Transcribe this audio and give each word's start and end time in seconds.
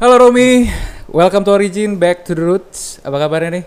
Halo 0.00 0.16
Romi, 0.16 0.64
welcome 1.12 1.44
to 1.44 1.52
Origin, 1.52 1.92
back 2.00 2.24
to 2.24 2.32
the 2.32 2.40
roots. 2.40 2.96
Apa 3.04 3.20
kabarnya 3.20 3.60
nih? 3.60 3.64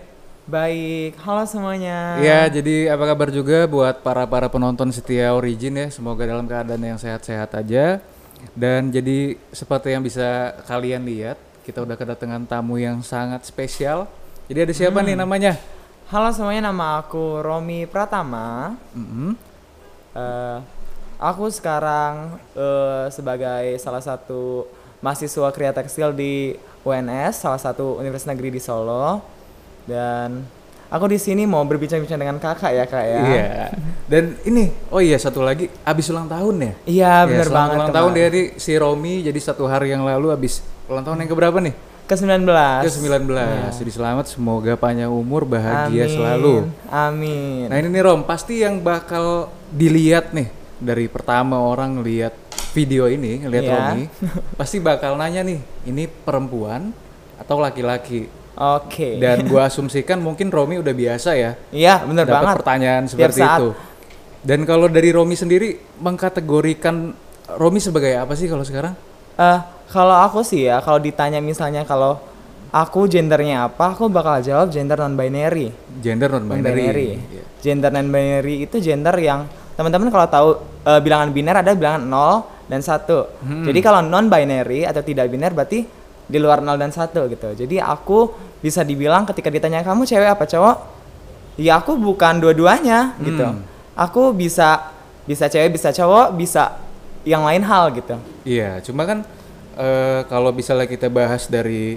Baik, 0.50 1.14
halo 1.22 1.46
semuanya. 1.46 2.18
Ya, 2.18 2.50
jadi 2.50 2.90
apa 2.90 3.06
kabar 3.06 3.30
juga 3.30 3.70
buat 3.70 4.02
para 4.02 4.26
para 4.26 4.50
penonton 4.50 4.90
setia 4.90 5.30
Origin 5.30 5.78
ya. 5.78 5.86
Semoga 5.94 6.26
dalam 6.26 6.50
keadaan 6.50 6.82
yang 6.82 6.98
sehat-sehat 6.98 7.54
aja. 7.54 8.02
Dan 8.50 8.90
jadi 8.90 9.38
seperti 9.54 9.94
yang 9.94 10.02
bisa 10.02 10.58
kalian 10.66 11.06
lihat, 11.06 11.38
kita 11.62 11.86
udah 11.86 11.94
kedatangan 11.94 12.50
tamu 12.50 12.82
yang 12.82 12.98
sangat 13.06 13.46
spesial. 13.46 14.10
Jadi 14.50 14.58
ada 14.66 14.74
siapa 14.74 15.06
nih 15.06 15.14
namanya? 15.14 15.54
Halo 16.10 16.34
semuanya, 16.34 16.74
nama 16.74 16.98
aku 16.98 17.46
Romi 17.46 17.86
Pratama. 17.86 18.74
Mhm. 18.90 19.38
Eh, 20.18 20.58
aku 21.14 21.46
sekarang 21.54 22.42
eh, 22.58 23.06
sebagai 23.14 23.78
salah 23.78 24.02
satu 24.02 24.66
mahasiswa 25.04 25.52
kriya 25.52 25.76
tekstil 25.76 26.16
di 26.16 26.56
UNS, 26.80 27.44
salah 27.44 27.60
satu 27.60 28.00
universitas 28.00 28.32
negeri 28.32 28.56
di 28.56 28.60
Solo. 28.64 29.20
Dan 29.84 30.40
aku 30.88 31.12
di 31.12 31.20
sini 31.20 31.44
mau 31.44 31.60
berbincang-bincang 31.68 32.16
dengan 32.16 32.40
kakak 32.40 32.72
ya 32.72 32.84
kak 32.88 33.04
ya. 33.04 33.20
Iya. 33.20 33.46
Dan 34.08 34.40
ini, 34.48 34.72
oh 34.88 35.04
iya 35.04 35.20
satu 35.20 35.44
lagi, 35.44 35.68
abis 35.84 36.08
ulang 36.08 36.24
tahun 36.24 36.54
ya? 36.56 36.72
Iya, 36.88 37.12
Ya, 37.20 37.28
bener 37.28 37.46
selamat 37.52 37.52
banget. 37.52 37.76
Ulang 37.76 37.92
tahun 37.92 38.10
dari 38.16 38.42
si 38.56 38.72
Romi, 38.80 39.14
jadi 39.20 39.40
satu 39.44 39.68
hari 39.68 39.92
yang 39.92 40.08
lalu 40.08 40.32
abis 40.32 40.64
ulang 40.88 41.04
tahun 41.04 41.20
yang 41.20 41.30
keberapa 41.36 41.60
nih? 41.60 41.76
Ke 42.04 42.16
19. 42.20 42.84
Ke 42.84 42.90
19. 42.92 43.80
Jadi 43.80 43.92
selamat, 43.92 44.24
semoga 44.28 44.72
panjang 44.76 45.08
umur, 45.08 45.48
bahagia 45.48 46.04
Amin. 46.04 46.12
selalu. 46.12 46.54
Amin. 46.88 47.64
Nah 47.68 47.76
ini 47.80 47.88
nih 47.92 48.02
Rom, 48.04 48.24
pasti 48.28 48.60
yang 48.60 48.80
bakal 48.80 49.52
dilihat 49.72 50.36
nih 50.36 50.48
dari 50.84 51.08
pertama 51.08 51.64
orang 51.64 52.04
lihat 52.04 52.43
video 52.74 53.06
ini, 53.06 53.38
lihat 53.40 53.64
Iya. 53.64 53.72
Romi, 53.72 54.02
pasti 54.58 54.82
bakal 54.82 55.14
nanya 55.14 55.40
nih, 55.40 55.62
ini 55.86 56.04
perempuan 56.10 56.90
atau 57.38 57.62
laki-laki? 57.62 58.26
Oke. 58.54 59.18
Dan 59.18 59.46
gua 59.46 59.66
asumsikan 59.70 60.18
mungkin 60.18 60.50
Romi 60.50 60.78
udah 60.78 60.90
biasa 60.90 61.34
ya 61.34 61.54
Iya, 61.70 62.02
bener 62.02 62.26
dapat 62.26 62.34
banget. 62.42 62.56
pertanyaan 62.58 63.02
seperti 63.06 63.40
saat. 63.40 63.58
itu. 63.62 63.68
Dan 64.42 64.62
kalau 64.62 64.86
dari 64.86 65.08
Romi 65.08 65.34
sendiri 65.34 65.78
mengkategorikan 65.98 67.14
Romi 67.56 67.78
sebagai 67.78 68.14
apa 68.14 68.34
sih 68.34 68.46
kalau 68.46 68.62
sekarang? 68.62 68.94
Eh, 69.34 69.58
kalau 69.88 70.16
aku 70.16 70.42
sih 70.42 70.66
ya, 70.66 70.78
kalau 70.80 70.98
ditanya 70.98 71.38
misalnya 71.38 71.82
kalau 71.82 72.18
aku 72.70 73.06
gendernya 73.06 73.66
apa, 73.66 73.92
aku 73.92 74.06
bakal 74.06 74.38
jawab 74.40 74.68
gender 74.68 74.96
non 74.96 75.14
binary. 75.14 75.70
Gender 75.98 76.26
non 76.28 76.46
binary. 76.46 76.64
Non-binary. 76.64 77.08
Gender 77.60 77.90
non 77.90 78.08
binary 78.08 78.54
itu 78.62 78.76
gender 78.78 79.14
yang 79.16 79.46
teman-teman 79.74 80.08
kalau 80.08 80.26
tahu 80.26 80.48
eh, 80.84 81.00
bilangan 81.00 81.30
biner 81.30 81.56
ada 81.58 81.72
bilangan 81.72 82.02
0 82.06 82.53
dan 82.66 82.80
1. 82.80 83.04
Hmm. 83.42 83.64
Jadi 83.64 83.78
kalau 83.80 84.00
non 84.00 84.26
binary 84.26 84.84
atau 84.84 85.00
tidak 85.00 85.28
biner 85.28 85.52
berarti 85.52 85.84
di 86.24 86.38
luar 86.40 86.64
0 86.64 86.76
dan 86.76 86.88
1 86.88 87.12
gitu. 87.28 87.48
Jadi 87.54 87.76
aku 87.76 88.32
bisa 88.58 88.80
dibilang 88.80 89.28
ketika 89.28 89.52
ditanya 89.52 89.84
kamu 89.84 90.04
cewek 90.04 90.30
apa 90.30 90.44
cowok? 90.48 90.76
Ya 91.54 91.78
aku 91.78 91.94
bukan 91.94 92.40
dua-duanya 92.40 93.14
gitu. 93.20 93.44
Hmm. 93.44 93.62
Aku 93.94 94.32
bisa 94.32 94.90
bisa 95.24 95.46
cewek, 95.46 95.76
bisa 95.76 95.92
cowok, 95.92 96.34
bisa 96.34 96.76
yang 97.24 97.44
lain 97.44 97.64
hal 97.64 97.88
gitu. 97.94 98.16
Iya, 98.44 98.80
cuma 98.84 99.04
kan 99.04 99.24
eh, 99.76 100.20
kalau 100.28 100.52
misalnya 100.52 100.84
kita 100.84 101.08
bahas 101.08 101.48
dari 101.48 101.96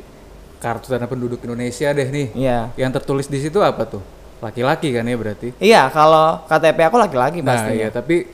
kartu 0.58 0.90
tanda 0.90 1.06
penduduk 1.06 1.38
Indonesia 1.44 1.92
deh 1.94 2.08
nih, 2.10 2.28
Iya. 2.34 2.60
yang 2.80 2.90
tertulis 2.90 3.30
di 3.30 3.38
situ 3.38 3.62
apa 3.62 3.86
tuh? 3.86 4.02
Laki-laki 4.42 4.90
kan 4.94 5.06
ya 5.06 5.18
berarti? 5.18 5.48
Iya, 5.58 5.90
kalau 5.90 6.42
KTP 6.46 6.80
aku 6.88 6.98
laki-laki 6.98 7.40
Nah, 7.42 7.54
pasti. 7.54 7.72
iya, 7.78 7.90
tapi 7.94 8.26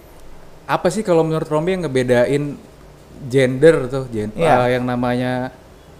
apa 0.66 0.88
sih 0.88 1.01
kalau 1.01 1.22
menurut 1.22 1.46
Romi 1.46 1.74
yang 1.74 1.84
ngebedain 1.84 2.56
gender 3.24 3.88
tuh, 3.88 4.03
gen- 4.07 4.31
Iya. 4.34 4.53
eh, 4.62 4.68
yang 4.74 4.84
namanya 4.84 5.51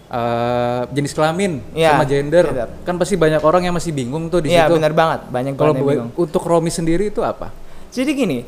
eh, 0.06 0.80
jenis 0.90 1.10
kelamin 1.10 1.58
Iya, 1.72 1.90
sama 1.92 2.04
gender? 2.04 2.44
Kan 2.82 2.94
pasti 2.96 3.14
banyak 3.14 3.40
orang 3.40 3.62
yang 3.62 3.74
masih 3.74 3.90
bingung 3.90 4.28
tuh 4.28 4.38
di 4.38 4.48
Iya, 4.48 4.68
situ. 4.68 4.78
benar 4.78 4.92
banget. 4.92 5.20
Banyak 5.26 5.52
Kalau 5.54 5.74
bingung. 5.74 6.14
untuk 6.14 6.42
Romi 6.42 6.70
sendiri 6.70 7.08
itu 7.08 7.18
apa? 7.18 7.50
Jadi 7.90 8.10
gini, 8.12 8.38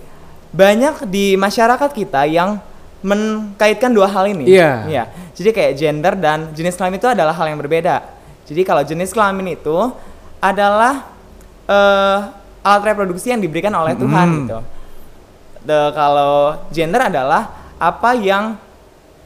banyak 0.48 1.04
di 1.06 1.34
masyarakat 1.34 1.90
kita 1.90 2.22
yang 2.24 2.60
mengkaitkan 3.00 3.90
dua 3.90 4.06
hal 4.06 4.26
ini. 4.26 4.46
Iya. 4.46 5.10
Jadi 5.32 5.50
kayak 5.50 5.72
gender 5.74 6.14
dan 6.14 6.50
jenis 6.52 6.74
kelamin 6.74 6.96
itu 6.96 7.08
adalah 7.08 7.34
hal 7.34 7.46
yang 7.46 7.58
berbeda. 7.58 8.02
Jadi 8.42 8.62
kalau 8.62 8.80
jenis 8.80 9.10
kelamin 9.10 9.52
itu 9.52 9.76
adalah 10.38 11.02
eh, 11.66 12.18
alat 12.62 12.82
reproduksi 12.84 13.26
yang 13.26 13.38
diberikan 13.38 13.74
oleh 13.74 13.94
Tuhan 13.94 14.26
Hmm. 14.28 14.38
gitu. 14.44 14.58
The, 15.66 15.90
kalau 15.98 16.62
gender 16.70 17.10
adalah 17.10 17.50
apa 17.76 18.14
yang 18.14 18.54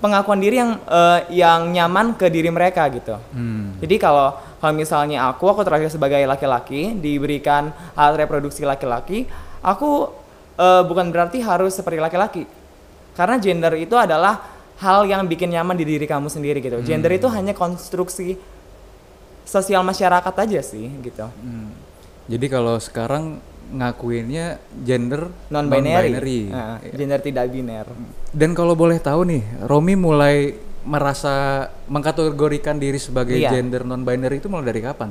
pengakuan 0.01 0.41
diri 0.41 0.57
yang 0.57 0.81
eh, 0.89 1.21
yang 1.37 1.69
nyaman 1.69 2.17
ke 2.17 2.33
diri 2.33 2.49
mereka 2.49 2.89
gitu. 2.89 3.21
Hmm. 3.37 3.77
Jadi 3.79 4.01
kalau 4.01 4.33
kalau 4.57 4.73
misalnya 4.73 5.29
aku 5.29 5.45
aku 5.53 5.61
terakhir 5.61 5.93
sebagai 5.93 6.25
laki-laki 6.25 6.97
diberikan 6.97 7.71
alat 7.93 8.25
reproduksi 8.25 8.65
laki-laki, 8.65 9.29
aku 9.61 10.09
eh, 10.57 10.83
bukan 10.89 11.13
berarti 11.13 11.45
harus 11.45 11.77
seperti 11.77 12.01
laki-laki. 12.01 12.49
Karena 13.13 13.37
gender 13.37 13.77
itu 13.77 13.95
adalah 14.01 14.41
hal 14.81 15.05
yang 15.05 15.29
bikin 15.29 15.53
nyaman 15.53 15.77
di 15.77 15.85
diri 15.85 16.09
kamu 16.09 16.33
sendiri 16.33 16.65
gitu. 16.65 16.81
Gender 16.81 17.13
itu 17.13 17.29
hanya 17.29 17.53
konstruksi 17.53 18.41
sosial 19.45 19.85
masyarakat 19.85 20.35
aja 20.41 20.61
sih 20.65 20.89
gitu. 21.05 21.29
Hmm. 21.29 21.77
Jadi 22.31 22.47
kalau 22.49 22.81
sekarang 22.81 23.43
ngakuinnya 23.71 24.47
gender 24.79 25.31
Non 25.49 25.67
binary. 25.67 26.11
non-binary. 26.13 26.41
Nah, 26.49 26.77
Iya. 26.81 26.93
gender 26.93 27.21
tidak 27.21 27.45
biner. 27.49 27.87
Dan 28.29 28.51
kalau 28.53 28.75
boleh 28.75 28.99
tahu 28.99 29.25
nih, 29.25 29.43
Romi 29.63 29.95
mulai 29.95 30.55
merasa 30.83 31.69
mengkategorikan 31.87 32.77
diri 32.77 32.97
sebagai 32.97 33.37
Iya. 33.37 33.53
gender 33.53 33.83
non 33.83 34.01
binary 34.01 34.39
itu 34.39 34.49
mulai 34.49 34.67
dari 34.67 34.81
kapan? 34.81 35.11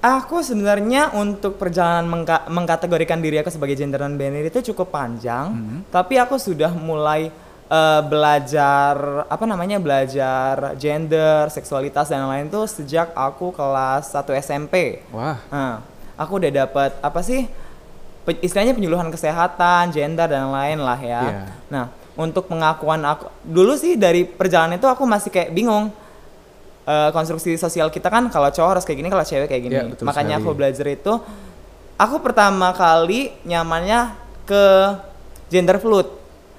Aku 0.00 0.42
sebenarnya 0.42 1.14
untuk 1.14 1.54
perjalanan 1.56 2.02
mengka- 2.04 2.48
mengkategorikan 2.48 3.22
diri 3.22 3.38
aku 3.38 3.48
sebagai 3.48 3.72
gender 3.72 4.00
non 4.00 4.16
binary 4.16 4.48
itu 4.48 4.60
cukup 4.66 4.90
panjang, 4.90 5.54
tapi 5.88 6.16
aku 6.16 6.34
sudah 6.36 6.70
mulai 6.72 7.30
eh, 7.64 8.02
belajar 8.02 8.92
apa 9.26 9.44
namanya 9.46 9.78
belajar 9.78 10.76
gender, 10.76 11.48
seksualitas 11.48 12.04
dan 12.04 12.20
lain-lain 12.20 12.44
itu 12.46 12.60
sejak 12.66 13.14
aku 13.14 13.48
kelas 13.48 14.12
1 14.12 14.36
SMP. 14.36 15.00
Wah, 15.08 15.40
Nah, 15.48 15.80
aku 16.22 16.38
udah 16.38 16.50
dapat 16.64 16.90
apa 17.02 17.20
sih 17.20 17.50
pe- 18.22 18.38
istilahnya 18.40 18.72
penyuluhan 18.72 19.10
kesehatan, 19.10 19.90
gender 19.90 20.30
dan 20.30 20.48
lain 20.48 20.78
lah 20.78 20.98
ya. 20.98 21.22
Iya. 21.22 21.42
Nah, 21.68 21.84
untuk 22.14 22.46
pengakuan 22.46 23.02
aku 23.02 23.26
dulu 23.42 23.74
sih 23.74 23.98
dari 23.98 24.22
perjalanan 24.22 24.78
itu 24.78 24.86
aku 24.86 25.02
masih 25.02 25.28
kayak 25.28 25.50
bingung. 25.50 25.90
Eh, 26.82 27.10
konstruksi 27.14 27.54
sosial 27.54 27.94
kita 27.94 28.10
kan 28.10 28.26
kalau 28.26 28.50
cowok 28.50 28.70
harus 28.74 28.82
kayak 28.82 28.98
gini, 28.98 29.08
kalau 29.10 29.22
cewek 29.22 29.46
kayak 29.46 29.62
gini. 29.62 29.74
Iya, 29.78 29.86
betul 29.86 30.02
Makanya 30.02 30.36
sekali. 30.38 30.46
aku 30.46 30.58
belajar 30.58 30.86
itu 30.90 31.12
aku 31.94 32.16
pertama 32.18 32.74
kali 32.74 33.30
nyamannya 33.46 34.00
ke 34.42 34.64
gender 35.46 35.78
fluid. 35.78 36.10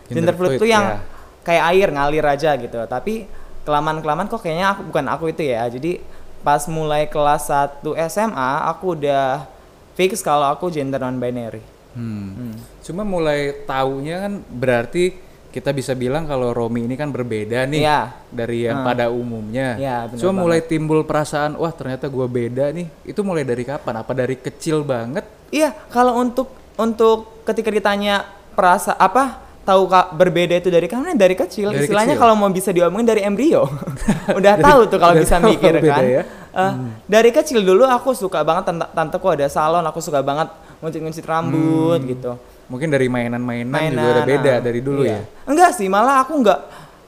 Gender 0.08 0.32
Gender, 0.32 0.36
fluid 0.40 0.50
fluid, 0.56 0.60
itu 0.64 0.66
yang 0.72 0.84
ya. 0.96 1.00
kayak 1.44 1.64
air 1.76 1.88
ngalir 1.92 2.24
aja 2.24 2.56
gitu. 2.56 2.80
Tapi 2.88 3.28
kelamaan-kelamaan 3.64 4.32
kok 4.32 4.40
kayaknya 4.40 4.72
aku 4.72 4.82
bukan 4.88 5.06
aku 5.12 5.26
itu 5.28 5.44
ya. 5.44 5.68
Jadi 5.68 6.00
pas 6.40 6.64
mulai 6.72 7.08
kelas 7.08 7.52
1 7.52 7.84
SMA 8.08 8.52
aku 8.72 8.96
udah 8.96 9.44
fix 9.94 10.20
kalau 10.20 10.48
aku 10.48 10.68
gender 10.68 10.98
non 10.98 11.16
binary. 11.16 11.62
hmm. 11.94 12.82
cuma 12.82 13.04
mulai 13.04 13.54
taunya 13.64 14.22
kan 14.22 14.34
berarti 14.44 15.14
kita 15.48 15.70
bisa 15.70 15.94
bilang 15.94 16.26
kalau 16.26 16.50
Romi 16.50 16.82
ini 16.82 16.94
kan 16.94 17.08
berbeda 17.08 17.64
nih 17.66 17.80
Iya. 17.80 18.10
dari 18.28 18.66
yang 18.66 18.82
Hmm. 18.82 18.88
pada 18.88 19.06
umumnya. 19.08 19.78
Iya, 19.78 19.98
bener 20.08 20.18
cuma 20.18 20.32
banget. 20.32 20.42
mulai 20.42 20.60
timbul 20.64 21.00
perasaan, 21.04 21.54
wah 21.54 21.70
ternyata 21.70 22.10
gua 22.10 22.26
beda 22.26 22.74
nih. 22.74 22.90
Itu 23.04 23.22
mulai 23.22 23.46
dari 23.46 23.62
kapan? 23.62 23.94
Apa 23.96 24.12
dari 24.12 24.34
kecil 24.36 24.82
banget? 24.82 25.22
Iya, 25.48 25.70
kalau 25.88 26.18
untuk 26.18 26.50
untuk 26.74 27.46
ketika 27.46 27.70
ditanya 27.70 28.26
perasa 28.52 28.98
apa 28.98 29.38
tahu 29.62 29.86
kak 29.86 30.12
berbeda 30.12 30.58
itu 30.58 30.68
dari 30.68 30.90
kapan 30.90 31.14
dari 31.14 31.38
kecil 31.38 31.70
Dari 31.70 31.86
istilahnya 31.86 32.18
kecil. 32.18 32.24
kalau 32.26 32.36
mau 32.36 32.50
bisa 32.50 32.70
diomongin 32.70 33.08
dari 33.08 33.22
embrio 33.22 33.70
udah 34.40 34.54
tahu 34.58 34.90
tuh 34.90 34.98
kalau 34.98 35.16
bisa 35.16 35.38
tahu 35.38 35.48
mikir 35.48 35.80
beda 35.80 35.94
kan 35.94 36.26
ya. 36.54 36.70
Eh, 36.70 36.74
dari 37.10 37.30
kecil 37.34 37.66
dulu 37.66 37.84
aku 37.90 38.14
suka 38.14 38.46
banget 38.46 38.70
tante 38.70 38.86
tanteku 38.94 39.28
ada 39.34 39.50
salon 39.50 39.82
aku 39.84 40.00
suka 40.00 40.22
banget 40.22 40.48
nguncit-nguncit 40.80 41.26
rambut 41.26 42.00
gitu 42.06 42.38
Mungkin 42.72 42.88
dari 42.90 43.12
mainan-mainan 43.12 43.70
juga 43.70 43.82
mainan 43.92 44.14
udah 44.16 44.26
beda 44.26 44.54
nah, 44.56 44.62
dari 44.64 44.80
dulu 44.80 45.02
iya. 45.04 45.20
ya. 45.20 45.50
enggak 45.50 45.72
sih 45.76 45.90
malah 45.92 46.24
aku 46.24 46.40
enggak 46.40 46.60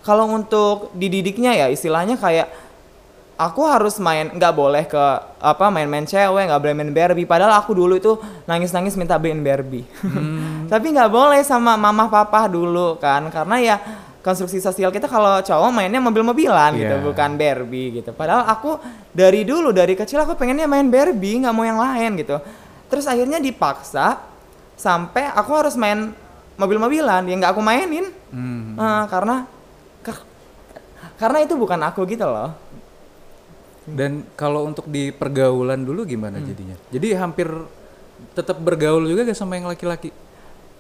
kalau 0.06 0.30
untuk 0.30 0.94
dididiknya 0.94 1.54
ya 1.56 1.68
istilahnya 1.72 2.20
kayak 2.20 2.50
aku 3.36 3.62
harus 3.68 4.00
main 4.00 4.32
nggak 4.32 4.54
boleh 4.56 4.84
ke 4.88 5.04
apa 5.44 5.68
main-main 5.68 6.08
cewek 6.08 6.48
nggak 6.48 6.62
boleh 6.62 6.76
main 6.76 6.92
Barbie 6.96 7.28
padahal 7.28 7.60
aku 7.60 7.76
dulu 7.76 8.00
itu 8.00 8.16
nangis-nangis 8.48 8.96
minta 8.96 9.20
beliin 9.20 9.44
Barbie 9.44 9.84
Hmm. 10.02 10.68
tapi 10.72 10.96
nggak 10.96 11.12
boleh 11.12 11.44
sama 11.44 11.76
mama 11.76 12.08
papa 12.08 12.48
dulu 12.48 12.96
kan 12.98 13.28
karena 13.30 13.56
ya 13.60 13.76
konstruksi 14.26 14.58
sosial 14.58 14.90
kita 14.90 15.06
kalau 15.06 15.38
cowok 15.40 15.70
mainnya 15.70 16.02
mobil-mobilan 16.02 16.74
gitu 16.74 16.96
Iya. 16.98 17.06
bukan 17.06 17.38
Barbie 17.38 18.02
gitu 18.02 18.10
padahal 18.10 18.50
aku 18.50 18.82
dari 19.14 19.46
dulu 19.46 19.70
dari 19.70 19.94
kecil 19.94 20.18
aku 20.18 20.34
pengennya 20.34 20.66
main 20.66 20.90
Barbie 20.90 21.38
nggak 21.40 21.54
mau 21.54 21.62
yang 21.62 21.78
lain 21.78 22.18
gitu 22.18 22.42
terus 22.90 23.06
akhirnya 23.06 23.38
dipaksa 23.38 24.18
sampai 24.74 25.30
aku 25.30 25.52
harus 25.54 25.78
main 25.78 26.10
mobil-mobilan 26.58 27.22
yang 27.24 27.38
nggak 27.38 27.54
aku 27.54 27.62
mainin 27.62 28.10
Hmm. 28.34 28.74
Eh, 28.76 29.04
karena 29.08 29.46
karena 31.16 31.38
itu 31.40 31.56
bukan 31.56 31.80
aku 31.80 32.04
gitu 32.04 32.26
loh 32.26 32.52
Dan 33.86 34.26
kalau 34.34 34.66
untuk 34.66 34.90
di 34.90 35.14
pergaulan 35.14 35.86
dulu 35.86 36.04
gimana 36.04 36.42
Hmm. 36.42 36.48
jadinya? 36.50 36.76
Jadi 36.90 37.08
hampir 37.14 37.46
tetap 38.34 38.58
bergaul 38.58 39.06
juga 39.06 39.22
gak 39.24 39.38
sama 39.38 39.56
yang 39.56 39.70
laki-laki? 39.70 40.10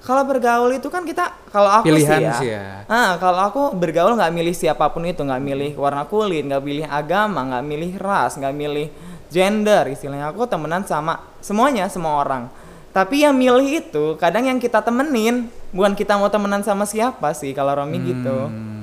Kalau 0.05 0.21
bergaul 0.23 0.69
itu 0.69 0.85
kan 0.87 1.01
kita 1.01 1.33
kalau 1.49 1.67
aku 1.67 1.89
Pilihan 1.89 2.21
sih 2.21 2.25
ya, 2.29 2.33
sih 2.37 2.49
ya. 2.53 2.63
Ah, 2.85 3.17
kalau 3.17 3.41
aku 3.41 3.61
bergaul 3.73 4.13
nggak 4.13 4.29
milih 4.29 4.53
siapa 4.53 4.85
pun 4.87 5.01
itu 5.03 5.19
nggak 5.19 5.41
milih 5.41 5.71
warna 5.75 6.05
kulit 6.05 6.45
nggak 6.45 6.61
milih 6.61 6.85
agama 6.85 7.41
nggak 7.43 7.63
milih 7.65 7.91
ras 7.97 8.37
nggak 8.37 8.53
milih 8.53 8.87
gender 9.27 9.89
istilahnya 9.89 10.29
aku 10.29 10.45
temenan 10.45 10.85
sama 10.85 11.25
semuanya 11.41 11.89
semua 11.89 12.21
orang 12.21 12.45
tapi 12.93 13.25
yang 13.25 13.33
milih 13.33 13.83
itu 13.83 14.05
kadang 14.15 14.45
yang 14.45 14.55
kita 14.55 14.79
temenin 14.79 15.49
bukan 15.73 15.91
kita 15.91 16.15
mau 16.15 16.29
temenan 16.29 16.61
sama 16.61 16.85
siapa 16.85 17.33
sih 17.33 17.51
kalau 17.51 17.73
Romi 17.73 17.97
gitu 17.99 18.47
Hmm. 18.47 18.75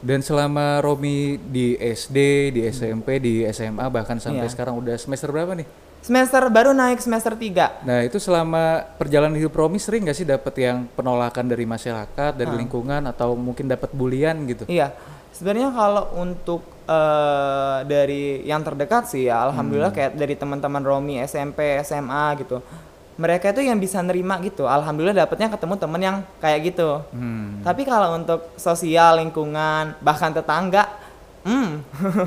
Dan 0.00 0.24
selama 0.24 0.80
Romi 0.80 1.36
di 1.36 1.76
SD, 1.76 2.16
di 2.56 2.64
SMP, 2.64 3.20
di 3.20 3.44
SMA 3.44 3.84
bahkan 3.92 4.16
sampai 4.16 4.48
Iya. 4.48 4.52
sekarang 4.56 4.80
udah 4.80 4.96
semester 4.96 5.28
berapa 5.28 5.52
nih? 5.52 5.68
Semester 6.00 6.42
baru 6.48 6.72
naik 6.72 7.00
semester 7.00 7.36
3 7.36 7.84
Nah 7.84 7.98
itu 8.04 8.16
selama 8.16 8.84
perjalanan 8.96 9.36
hidup 9.36 9.52
Romi 9.52 9.76
sering 9.76 10.08
gak 10.08 10.16
sih 10.16 10.28
dapet 10.28 10.54
yang 10.60 10.88
penolakan 10.96 11.46
dari 11.48 11.64
masyarakat, 11.68 12.32
dari 12.36 12.52
lingkungan 12.56 13.04
atau 13.08 13.36
mungkin 13.36 13.68
dapat 13.68 13.92
bulian 13.92 14.36
gitu? 14.48 14.64
Iya, 14.66 14.92
sebenarnya 15.36 15.70
kalau 15.72 16.04
untuk 16.16 16.64
eh, 16.88 17.78
dari 17.84 18.44
yang 18.44 18.64
terdekat 18.64 19.08
sih 19.08 19.28
ya, 19.28 19.48
alhamdulillah 19.48 19.92
kayak 19.92 20.16
dari 20.16 20.34
teman-teman 20.36 20.82
Romi 20.82 21.20
SMP, 21.24 21.80
SMA 21.84 22.26
gitu, 22.44 22.64
mereka 23.20 23.52
itu 23.52 23.60
yang 23.60 23.76
bisa 23.76 24.00
nerima 24.00 24.40
gitu. 24.40 24.64
Alhamdulillah 24.64 25.28
dapetnya 25.28 25.52
ketemu 25.52 25.74
temen 25.76 26.00
yang 26.00 26.16
kayak 26.40 26.72
gitu. 26.72 27.04
Hmm. 27.12 27.60
Tapi 27.60 27.84
kalau 27.84 28.16
untuk 28.16 28.56
sosial, 28.56 29.20
lingkungan, 29.20 30.00
bahkan 30.00 30.32
tetangga, 30.32 30.88
hmm, 31.44 31.68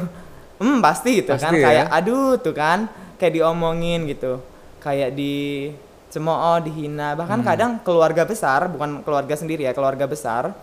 hmm 0.62 0.78
pasti 0.86 1.26
gitu 1.26 1.34
kan, 1.34 1.50
Pasti 1.50 1.58
ya. 1.58 1.66
kayak 1.66 1.86
aduh 1.90 2.38
tuh 2.38 2.54
kan, 2.54 2.86
kayak 3.18 3.34
diomongin 3.40 4.06
gitu, 4.10 4.42
kayak 4.84 5.16
di 5.16 5.70
cemooh, 6.14 6.62
dihina, 6.62 7.18
bahkan 7.18 7.42
kadang 7.42 7.82
keluarga 7.82 8.22
besar, 8.22 8.70
bukan 8.70 9.02
keluarga 9.02 9.34
sendiri 9.34 9.66
ya, 9.66 9.74
keluarga 9.74 10.06
besar, 10.06 10.54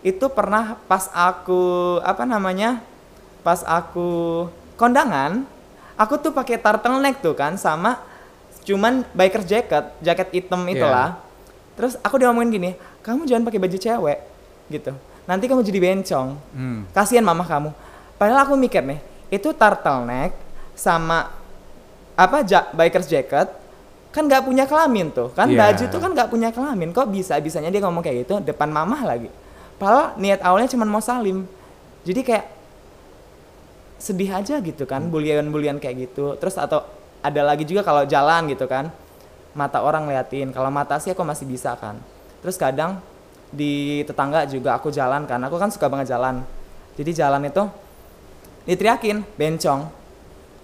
itu 0.00 0.24
pernah 0.32 0.80
pas 0.88 1.12
aku 1.12 2.00
apa 2.00 2.24
namanya, 2.24 2.80
pas 3.44 3.60
aku 3.68 4.48
kondangan, 4.80 5.44
aku 6.00 6.16
tuh 6.16 6.32
pakai 6.32 6.56
turtleneck 6.56 7.20
tuh 7.20 7.36
kan, 7.36 7.60
sama 7.60 8.00
cuman 8.64 9.04
biker 9.12 9.44
jacket, 9.44 9.84
jaket 10.00 10.28
hitam 10.32 10.64
itulah. 10.64 11.20
Terus 11.76 12.00
aku 12.00 12.16
diomongin 12.16 12.48
gini, 12.56 12.70
kamu 13.04 13.28
jangan 13.28 13.44
pakai 13.44 13.60
baju 13.60 13.76
cewek, 13.76 14.18
gitu. 14.72 14.96
Nanti 15.28 15.44
kamu 15.44 15.60
jadi 15.60 15.78
bencong. 15.82 16.28
Hmm. 16.56 16.80
Kasihan 16.96 17.20
mama 17.20 17.44
kamu. 17.44 17.68
Padahal 18.16 18.48
aku 18.48 18.56
mikir 18.56 18.80
nih, 18.80 18.96
itu 19.28 19.52
turtleneck 19.52 20.32
sama 20.72 21.35
apa 22.16 22.40
ja, 22.42 22.64
biker 22.72 23.04
jacket 23.04 23.48
kan 24.08 24.24
nggak 24.24 24.48
punya 24.48 24.64
kelamin 24.64 25.12
tuh. 25.12 25.28
Kan 25.36 25.52
Iya. 25.52 25.60
baju 25.60 25.84
tuh 25.92 26.00
kan 26.00 26.10
nggak 26.16 26.28
punya 26.32 26.48
kelamin. 26.48 26.88
Kok 26.96 27.12
bisa 27.12 27.36
bisanya 27.36 27.68
dia 27.68 27.84
ngomong 27.84 28.00
kayak 28.00 28.24
gitu 28.24 28.40
depan 28.40 28.72
mamah 28.72 29.04
lagi. 29.04 29.28
Padahal 29.76 30.16
niat 30.16 30.40
awalnya 30.40 30.72
cuma 30.72 30.88
mau 30.88 31.04
salim. 31.04 31.44
Jadi 32.08 32.24
kayak 32.24 32.46
sedih 34.00 34.32
aja 34.32 34.56
gitu 34.60 34.88
kan 34.88 35.12
bulian-bulian 35.12 35.76
kayak 35.76 36.08
gitu. 36.08 36.32
Terus 36.40 36.56
atau 36.56 36.80
ada 37.20 37.40
lagi 37.44 37.68
juga 37.68 37.84
kalau 37.84 38.08
jalan 38.08 38.48
gitu 38.48 38.64
kan 38.64 38.88
mata 39.56 39.80
orang 39.80 40.04
liatin 40.08 40.52
kalau 40.52 40.68
mata 40.68 40.96
sih 40.96 41.12
aku 41.12 41.20
masih 41.20 41.44
bisa 41.44 41.76
kan. 41.76 42.00
Terus 42.40 42.56
kadang 42.56 43.04
di 43.52 44.00
tetangga 44.08 44.48
juga 44.48 44.80
aku 44.80 44.88
jalan 44.88 45.28
kan 45.28 45.40
aku 45.44 45.60
kan 45.60 45.68
suka 45.68 45.92
banget 45.92 46.16
jalan. 46.16 46.40
Jadi 46.96 47.10
jalan 47.12 47.44
itu 47.52 47.68
diteriakin 48.64 49.20
bencong. 49.36 49.80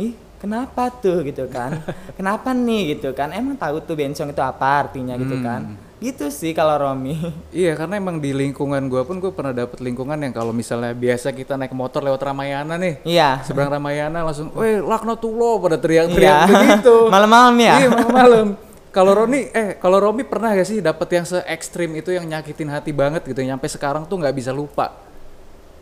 Ih 0.01 0.17
kenapa 0.43 0.91
tuh? 0.91 1.23
gitu 1.23 1.47
kan. 1.47 1.79
Kenapa 2.19 2.51
nih? 2.51 2.99
gitu 2.99 3.15
kan. 3.15 3.31
Emang 3.31 3.55
tahu 3.55 3.79
tuh 3.79 3.95
bencong 3.95 4.35
itu 4.35 4.43
apa 4.43 4.83
artinya? 4.83 5.15
gitu 5.15 5.39
kan. 5.39 5.79
Gitu 6.03 6.35
sih 6.35 6.51
kalau 6.51 6.75
Romi. 6.83 7.15
Iya 7.55 7.79
karena 7.79 8.03
emang 8.03 8.19
di 8.19 8.35
lingkungan 8.35 8.91
gua 8.91 9.07
pun 9.07 9.23
gue 9.23 9.31
pernah 9.31 9.55
dapet 9.55 9.79
lingkungan 9.79 10.19
yang 10.19 10.35
kalau 10.35 10.51
misalnya 10.51 10.91
biasa 10.91 11.31
kita 11.31 11.55
naik 11.55 11.71
motor 11.71 12.03
lewat 12.03 12.19
Ramayana 12.19 12.75
nih 12.75 13.07
iya. 13.07 13.39
seberang 13.47 13.71
Ramayana 13.71 14.27
langsung, 14.27 14.51
weh 14.59 14.83
laknatullah 14.83 15.63
pada 15.63 15.77
teriak-teriak 15.79 16.37
Iya. 16.43 16.51
begitu. 16.51 16.95
malam-malam 17.15 17.55
ya? 17.63 17.75
Iya 17.79 17.89
malam-malam. 17.95 18.49
Kalau 18.93 19.13
Roni, 19.17 19.49
eh 19.55 19.79
kalau 19.81 19.97
Romi 20.03 20.21
pernah 20.21 20.53
gak 20.53 20.69
sih 20.69 20.85
dapet 20.85 21.09
yang 21.17 21.25
se 21.25 21.41
ekstrim 21.49 21.89
itu 21.97 22.13
yang 22.13 22.29
nyakitin 22.29 22.69
hati 22.69 22.93
banget 22.93 23.25
gitu, 23.25 23.41
nyampe 23.41 23.65
sekarang 23.65 24.05
tuh 24.05 24.21
nggak 24.21 24.37
bisa 24.37 24.53
lupa. 24.53 24.93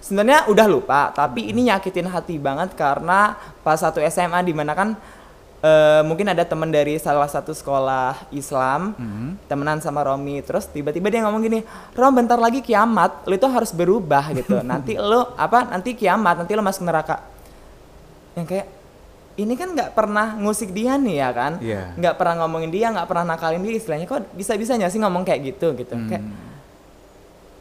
Sebenarnya 0.01 0.49
udah 0.49 0.67
lupa 0.67 1.13
tapi 1.13 1.53
ini 1.53 1.69
nyakitin 1.69 2.09
hati 2.09 2.41
banget 2.41 2.73
karena 2.75 3.37
pas 3.61 3.77
satu 3.77 4.01
SMA 4.09 4.41
di 4.43 4.57
mana 4.57 4.73
kan 4.73 4.97
eh, 5.61 6.03
mungkin 6.05 6.33
ada 6.33 6.43
temen 6.45 6.73
dari 6.73 6.97
salah 6.97 7.29
satu 7.29 7.53
sekolah 7.53 8.33
Islam 8.33 8.97
temenan 9.47 9.79
sama 9.85 10.01
Romi. 10.05 10.41
Terus 10.41 10.67
tiba-tiba 10.69 11.13
dia 11.13 11.21
ngomong 11.25 11.41
gini 11.45 11.61
Rom 11.93 12.17
bentar 12.17 12.41
lagi 12.41 12.65
kiamat 12.65 13.29
lo 13.29 13.35
itu 13.37 13.49
harus 13.49 13.71
berubah 13.77 14.33
gitu. 14.33 14.61
Nanti 14.71 14.97
lo 14.97 15.37
apa 15.37 15.69
nanti 15.69 15.95
kiamat 15.95 16.45
nanti 16.45 16.53
lo 16.57 16.65
masuk 16.65 16.83
neraka. 16.89 17.21
Yang 18.35 18.47
kayak 18.57 18.69
ini 19.41 19.55
kan 19.57 19.73
nggak 19.73 19.97
pernah 19.97 20.37
ngusik 20.37 20.73
dia 20.73 21.01
nih 21.01 21.17
ya 21.17 21.31
kan? 21.33 21.53
Iya. 21.61 21.97
nggak 21.97 22.15
pernah 22.21 22.45
ngomongin 22.45 22.69
dia 22.69 22.93
nggak 22.93 23.09
pernah 23.09 23.25
nakalin 23.37 23.61
dia 23.61 23.77
istilahnya. 23.77 24.09
Kok 24.09 24.33
bisa 24.37 24.57
bisanya 24.57 24.89
sih 24.89 25.01
ngomong 25.01 25.29
kayak 25.29 25.41
gitu 25.55 25.77
gitu. 25.77 25.97
Kayak 26.09 26.25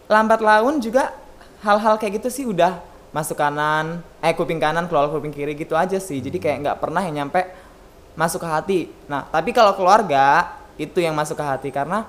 lambat 0.10 0.42
laun 0.42 0.82
juga 0.82 1.14
hal-hal 1.60 1.96
kayak 1.96 2.20
gitu 2.20 2.30
sih 2.30 2.46
udah 2.46 2.80
masuk 3.10 3.36
kanan 3.36 4.00
eh 4.20 4.32
kuping 4.32 4.58
kanan 4.58 4.86
keluar 4.86 5.10
kuping 5.10 5.30
kiri 5.30 5.54
gitu 5.54 5.74
aja 5.74 5.98
sih 5.98 6.20
jadi 6.20 6.38
kayak 6.38 6.58
nggak 6.62 6.78
pernah 6.78 7.02
yang 7.02 7.26
nyampe 7.26 7.42
masuk 8.14 8.40
ke 8.40 8.48
hati 8.48 8.80
nah 9.06 9.26
tapi 9.26 9.50
kalau 9.50 9.74
keluarga 9.74 10.54
itu 10.78 11.00
yang 11.00 11.12
masuk 11.12 11.36
ke 11.36 11.44
hati 11.44 11.70
karena 11.70 12.06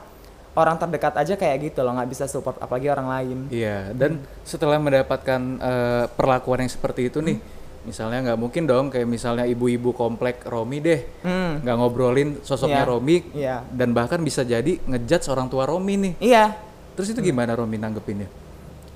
orang 0.52 0.76
terdekat 0.76 1.14
aja 1.16 1.34
kayak 1.34 1.72
gitu 1.72 1.80
loh 1.80 1.94
nggak 1.94 2.10
bisa 2.10 2.24
support 2.26 2.58
apalagi 2.58 2.86
orang 2.86 3.06
lain 3.08 3.38
Iya, 3.48 3.94
dan 3.94 4.18
setelah 4.42 4.76
mendapatkan 4.76 5.40
eh, 5.56 6.04
perlakuan 6.10 6.66
yang 6.66 6.68
seperti 6.68 7.06
itu 7.06 7.22
nih, 7.22 7.38
misalnya 7.80 8.18
nggak 8.28 8.38
mungkin 8.38 8.66
dong 8.66 8.90
kayak 8.90 9.06
misalnya 9.06 9.46
ibu-ibu 9.46 9.94
komplek 9.94 10.42
Romi 10.44 10.82
deh, 10.82 11.00
hmm 11.22 11.62
nggak 11.62 11.76
ngobrolin 11.78 12.28
sosoknya 12.42 12.82
Iya. 12.82 12.90
Romi, 12.90 13.16
Iya. 13.30 13.56
dan 13.70 13.94
bahkan 13.94 14.18
bisa 14.20 14.42
jadi 14.42 14.74
ngejudge 14.84 15.30
orang 15.30 15.46
tua 15.46 15.64
Romi 15.64 15.94
nih. 15.96 16.14
iya 16.20 16.50
Terus 16.92 17.14
itu 17.14 17.22
gimana 17.22 17.54
Romi 17.54 17.78
nanggepinnya? 17.78 18.26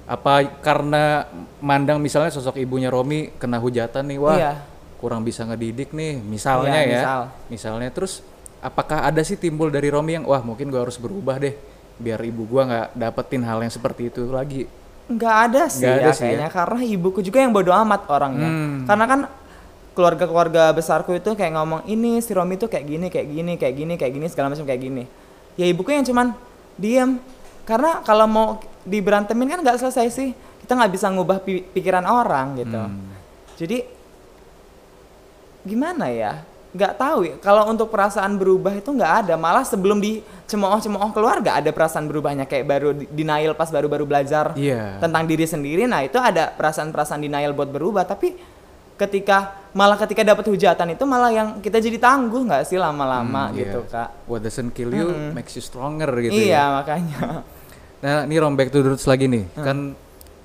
Apa 0.04 0.32
karena 0.60 1.24
mandang 1.58 1.96
misalnya 1.96 2.28
sosok 2.28 2.56
ibunya 2.56 2.88
Romi 2.88 3.32
kena 3.34 3.56
hujatan 3.56 4.04
nih, 4.04 4.18
wah 4.18 4.36
Iya. 4.36 4.52
kurang 4.96 5.20
bisa 5.20 5.44
ngedidik 5.44 5.90
nih, 5.90 6.16
misalnya 6.16 6.76
Iya, 6.76 6.84
ya, 6.84 6.98
misal. 6.98 7.20
misalnya 7.48 7.88
terus 7.88 8.20
apakah 8.58 9.00
ada 9.02 9.20
sih 9.20 9.34
timbul 9.34 9.68
dari 9.68 9.88
Romi 9.88 10.12
yang 10.14 10.24
wah 10.24 10.40
mungkin 10.40 10.68
gua 10.68 10.82
harus 10.82 10.96
berubah 10.96 11.36
deh, 11.36 11.56
biar 11.96 12.20
ibu 12.20 12.44
gua 12.44 12.62
nggak 12.64 12.86
dapetin 12.94 13.42
hal 13.42 13.60
yang 13.60 13.70
seperti 13.70 14.08
itu 14.08 14.28
lagi? 14.28 14.64
nggak 15.04 15.36
ada 15.44 15.68
sih 15.68 15.84
Nggak 15.84 15.92
ya 15.94 16.00
ada 16.00 16.10
sih 16.10 16.22
ya? 16.22 16.28
kayaknya 16.30 16.48
karena 16.50 16.80
ibuku 16.82 17.20
juga 17.20 17.38
yang 17.38 17.52
bodoh 17.52 17.76
amat 17.76 18.08
orangnya 18.08 18.48
Hmm. 18.48 18.78
karena 18.84 19.04
kan 19.04 19.20
keluarga-keluarga 19.92 20.72
besarku 20.72 21.12
itu 21.12 21.30
kayak 21.30 21.52
ngomong 21.52 21.84
ini 21.84 22.18
si 22.18 22.32
Romi 22.32 22.56
tuh 22.56 22.66
kayak 22.66 22.82
gini 22.82 23.06
kayak 23.08 23.28
gini 23.28 23.52
kayak 23.54 23.74
gini 23.74 23.94
kayak 23.94 24.12
gini 24.12 24.26
segala 24.26 24.48
macam 24.48 24.64
kayak 24.64 24.80
gini 24.80 25.04
ya 25.54 25.64
ibuku 25.64 25.92
yang 25.92 26.02
cuman 26.02 26.32
diem 26.74 27.20
karena 27.62 28.00
kalau 28.00 28.24
mau 28.24 28.48
diberantemin 28.84 29.48
kan 29.48 29.60
nggak 29.60 29.78
selesai 29.78 30.06
sih 30.08 30.30
kita 30.60 30.72
nggak 30.72 30.92
bisa 30.92 31.08
ngubah 31.08 31.38
pi- 31.38 31.64
pikiran 31.66 32.04
orang 32.04 32.56
gitu 32.56 32.76
Hmm. 32.78 33.10
jadi 33.54 33.84
gimana 35.64 36.08
ya 36.08 36.44
nggak 36.74 36.94
tahu 36.94 37.18
ya 37.22 37.34
kalau 37.38 37.70
untuk 37.70 37.86
perasaan 37.86 38.34
berubah 38.34 38.74
itu 38.74 38.90
nggak 38.90 39.12
ada 39.24 39.34
malah 39.36 39.62
sebelum 39.62 39.96
dicemooh-cemooh 39.96 41.10
keluarga 41.10 41.56
ada 41.56 41.70
perasaan 41.70 42.04
berubahnya 42.04 42.44
kayak 42.44 42.66
baru 42.66 42.90
di- 42.92 43.06
denial 43.08 43.54
pas 43.54 43.70
baru-baru 43.70 44.02
belajar 44.04 44.52
Iya. 44.54 44.98
tentang 44.98 45.22
diri 45.24 45.46
sendiri 45.46 45.86
nah 45.86 46.02
itu 46.02 46.18
ada 46.18 46.50
perasaan-perasaan 46.50 47.22
denial 47.22 47.54
buat 47.54 47.70
berubah 47.70 48.02
tapi 48.02 48.34
ketika 48.94 49.54
malah 49.70 49.94
ketika 49.96 50.22
dapat 50.24 50.44
hujatan 50.44 50.92
itu 50.92 51.04
malah 51.04 51.30
yang 51.30 51.48
kita 51.58 51.78
jadi 51.78 51.94
tangguh 51.96 52.42
nggak 52.42 52.62
sih 52.64 52.76
lama-lama 52.76 53.48
Hmm, 53.48 53.56
gitu 53.56 53.80
iya. 53.80 53.90
kak 53.94 54.08
What 54.26 54.42
doesn't 54.42 54.70
kill 54.70 54.90
you 54.90 55.08
Mm-mm. 55.08 55.30
makes 55.32 55.54
you 55.54 55.62
stronger 55.62 56.10
gitu 56.20 56.34
iya 56.34 56.58
ya. 56.58 56.62
makanya 56.74 57.46
Nah, 58.04 58.28
ini 58.28 58.36
Rom 58.36 58.52
back 58.52 58.68
to 58.68 58.84
the 58.84 58.92
roots 58.92 59.08
lagi 59.08 59.24
nih. 59.24 59.48
Hmm. 59.56 59.64
Kan 59.64 59.78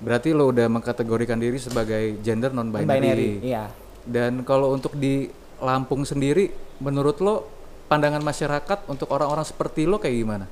berarti 0.00 0.32
lo 0.32 0.48
udah 0.48 0.64
mengkategorikan 0.66 1.36
diri 1.36 1.60
sebagai 1.60 2.16
gender 2.24 2.48
non 2.50 2.72
binary. 2.72 2.88
binary 2.88 3.30
iya 3.44 3.68
Dan 4.00 4.48
kalau 4.48 4.72
untuk 4.72 4.96
di 4.96 5.28
Lampung 5.60 6.08
sendiri 6.08 6.48
menurut 6.80 7.20
lo 7.20 7.44
pandangan 7.84 8.24
masyarakat 8.24 8.88
untuk 8.88 9.12
orang-orang 9.12 9.44
seperti 9.44 9.84
lo 9.84 10.00
kayak 10.00 10.16
gimana? 10.16 10.46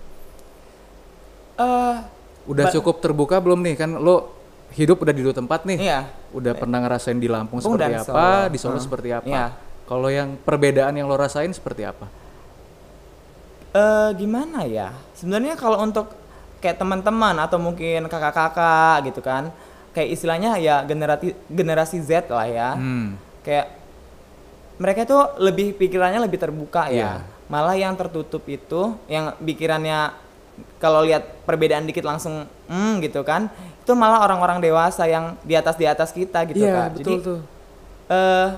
eh 1.57 1.97
Udah 2.45 2.69
cukup 2.69 3.01
terbuka 3.01 3.41
belum 3.41 3.65
nih? 3.65 3.75
Kan 3.75 3.97
lo 3.97 4.37
hidup 4.77 5.01
udah 5.01 5.17
di 5.17 5.25
dua 5.25 5.33
tempat 5.33 5.65
nih. 5.65 5.81
iya 5.81 6.13
Udah 6.29 6.53
pernah 6.53 6.85
ngerasain 6.85 7.17
di 7.17 7.25
Lampung 7.25 7.65
Lampung 7.65 7.81
seperti 7.81 8.05
apa, 8.05 8.05
Solo. 8.05 8.53
di 8.53 8.59
Solo 8.61 8.77
Hmm. 8.77 8.85
seperti 8.85 9.09
apa? 9.17 9.25
Iya. 9.25 9.47
Kalau 9.89 10.09
yang 10.13 10.37
perbedaan 10.37 10.93
yang 10.93 11.09
lo 11.09 11.17
rasain 11.17 11.49
seperti 11.49 11.89
apa? 11.89 12.05
eh 13.71 14.09
gimana 14.13 14.69
ya? 14.69 14.93
Sebenarnya 15.17 15.57
kalau 15.57 15.81
untuk 15.81 16.13
kayak 16.59 16.77
teman-teman 16.77 17.39
atau 17.39 17.57
mungkin 17.57 18.05
kakak-kakak 18.05 19.07
gitu 19.07 19.21
kan, 19.21 19.51
kayak 19.91 20.09
istilahnya 20.11 20.57
ya 20.57 20.83
generasi 20.83 21.33
generasi 21.47 21.99
Z 21.99 22.27
lah 22.29 22.45
ya 22.45 22.69
Hmm. 22.75 23.15
kayak 23.41 23.67
mereka 24.77 25.03
itu 25.03 25.19
lebih 25.39 25.75
pikirannya 25.75 26.21
lebih 26.21 26.39
terbuka 26.39 26.87
Iya. 26.87 26.99
ya 26.99 27.13
malah 27.47 27.75
yang 27.75 27.95
tertutup 27.95 28.45
itu 28.45 28.95
yang 29.07 29.33
pikirannya 29.39 30.13
kalau 30.77 31.01
lihat 31.01 31.25
perbedaan 31.43 31.83
dikit 31.83 32.05
langsung 32.05 32.45
hmm 32.67 33.01
gitu 33.01 33.23
kan 33.23 33.49
itu 33.79 33.93
malah 33.93 34.21
orang-orang 34.21 34.61
dewasa 34.61 35.03
yang 35.05 35.35
di 35.41 35.55
atas 35.55 35.75
di 35.75 35.83
atas 35.83 36.13
kita 36.13 36.45
gitu 36.45 36.61
Iya, 36.61 36.75
kan 36.77 36.89
betul 36.93 37.01
jadi 37.01 37.15
tuh. 37.19 37.41
eh 38.09 38.49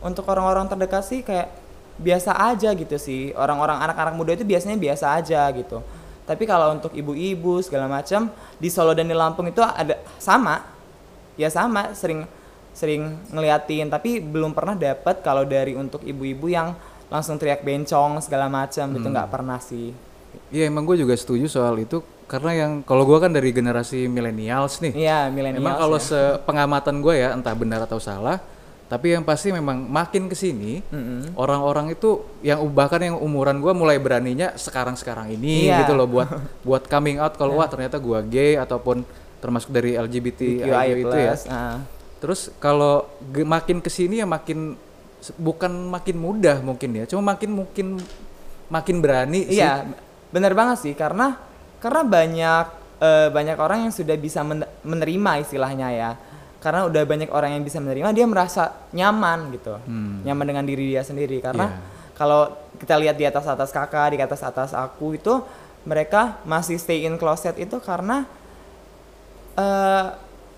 untuk 0.00 0.24
orang-orang 0.24 0.64
terdekat 0.66 1.04
sih 1.04 1.20
kayak 1.20 1.50
biasa 1.98 2.30
aja 2.32 2.70
gitu 2.72 2.96
sih 2.96 3.34
orang-orang 3.34 3.78
anak-anak 3.80 4.14
muda 4.14 4.32
itu 4.32 4.42
biasanya 4.42 4.74
biasa 4.76 5.06
aja 5.12 5.44
gitu 5.52 5.82
tapi 6.28 6.44
kalau 6.44 6.76
untuk 6.76 6.92
ibu-ibu 6.92 7.64
segala 7.64 7.88
macam 7.88 8.28
di 8.60 8.68
Solo 8.68 8.92
dan 8.92 9.08
di 9.08 9.16
Lampung 9.16 9.48
itu 9.48 9.64
ada 9.64 9.96
sama. 10.20 10.60
Ya 11.40 11.48
sama 11.48 11.96
sering 11.96 12.28
sering 12.76 13.16
ngeliatin. 13.32 13.88
Tapi 13.88 14.20
belum 14.20 14.52
pernah 14.52 14.76
dapat 14.76 15.24
kalau 15.24 15.48
dari 15.48 15.72
untuk 15.72 16.04
ibu-ibu 16.04 16.52
yang 16.52 16.76
langsung 17.08 17.40
teriak 17.40 17.64
bencong 17.64 18.20
segala 18.20 18.52
macam. 18.52 18.92
Hmm. 18.92 19.08
nggak 19.08 19.28
pernah 19.32 19.56
sih. 19.56 19.96
Iya 20.52 20.68
emang 20.68 20.84
gue 20.84 21.00
juga 21.00 21.16
setuju 21.16 21.48
soal 21.48 21.80
itu. 21.80 22.04
Karena 22.28 22.52
yang 22.52 22.84
kalau 22.84 23.08
gue 23.08 23.16
kan 23.16 23.32
dari 23.32 23.48
generasi 23.48 24.04
millennials 24.04 24.84
nih. 24.84 24.92
iya 25.08 25.32
milenial 25.32 25.64
Emang 25.64 25.80
kalau 25.80 25.96
sepengamatan 25.96 27.00
gue 27.00 27.24
ya 27.24 27.32
entah 27.32 27.56
benar 27.56 27.88
atau 27.88 27.96
salah, 27.96 28.36
tapi 28.88 29.12
yang 29.12 29.20
pasti 29.20 29.48
memang 29.50 29.84
makin 29.84 30.26
ke 30.26 30.34
sini 30.34 30.80
orang-orang 31.34 31.92
itu 31.92 32.10
yang 32.40 32.64
bahkan 32.68 32.98
yang 32.98 33.16
umuran 33.16 33.58
gue 33.58 33.68
mulai 33.70 33.96
beraninya 33.96 34.52
sekarang-sekarang 34.54 35.28
ini 35.30 35.68
Iya. 35.68 35.84
gitu 35.84 35.92
loh 35.92 36.08
buat 36.08 36.28
buat 36.66 36.82
coming 36.84 37.16
out 37.16 37.36
kalau 37.36 37.54
wah 37.54 37.66
ternyata 37.66 37.96
gue 37.96 38.18
gay 38.26 38.56
ataupun 38.56 39.04
termasuk 39.38 39.70
dari 39.70 39.92
LGBT 39.92 40.40
itu 40.98 41.16
ya. 41.16 41.32
ah. 41.46 41.78
Terus 42.18 42.50
kalau 42.58 43.06
makin 43.38 43.78
ke 43.78 43.86
sini 43.86 44.18
ya 44.18 44.26
makin 44.26 44.74
bukan 45.36 45.70
makin 45.88 46.16
mudah 46.16 46.58
mungkin 46.58 46.90
ya, 46.92 47.04
cuma 47.04 47.22
makin 47.28 47.50
mungkin 47.52 47.86
makin 48.66 48.96
berani 48.98 49.46
sih. 49.46 49.58
Iya, 49.58 49.86
benar 50.28 50.52
banget 50.52 50.82
sih 50.82 50.94
karena 50.94 51.38
karena 51.78 52.02
banyak 52.02 52.64
eh, 52.98 53.28
banyak 53.30 53.54
orang 53.54 53.86
yang 53.86 53.92
sudah 53.92 54.16
bisa 54.16 54.42
men- 54.42 54.66
menerima 54.82 55.32
istilahnya 55.40 55.88
ya. 55.92 56.10
Karena 56.58 56.84
udah 56.84 57.02
banyak 57.02 57.30
orang 57.30 57.54
yang 57.54 57.62
bisa 57.62 57.78
menerima, 57.78 58.10
dia 58.10 58.26
merasa 58.26 58.74
nyaman 58.90 59.54
gitu, 59.54 59.78
Hmm. 59.80 60.26
nyaman 60.26 60.42
dengan 60.44 60.64
diri 60.66 60.90
dia 60.90 61.02
sendiri. 61.02 61.38
Karena 61.38 61.70
Iya. 61.70 61.78
kalau 62.12 62.50
kita 62.76 62.98
lihat 62.98 63.14
di 63.14 63.24
atas 63.24 63.46
atas 63.46 63.70
kakak, 63.70 64.10
di 64.10 64.18
atas 64.18 64.42
atas 64.42 64.70
aku 64.72 65.14
itu 65.14 65.38
mereka 65.82 66.42
masih 66.42 66.74
stay 66.76 67.06
in 67.06 67.14
closet 67.14 67.54
itu 67.56 67.78
karena 67.78 68.26
eh, 69.54 70.04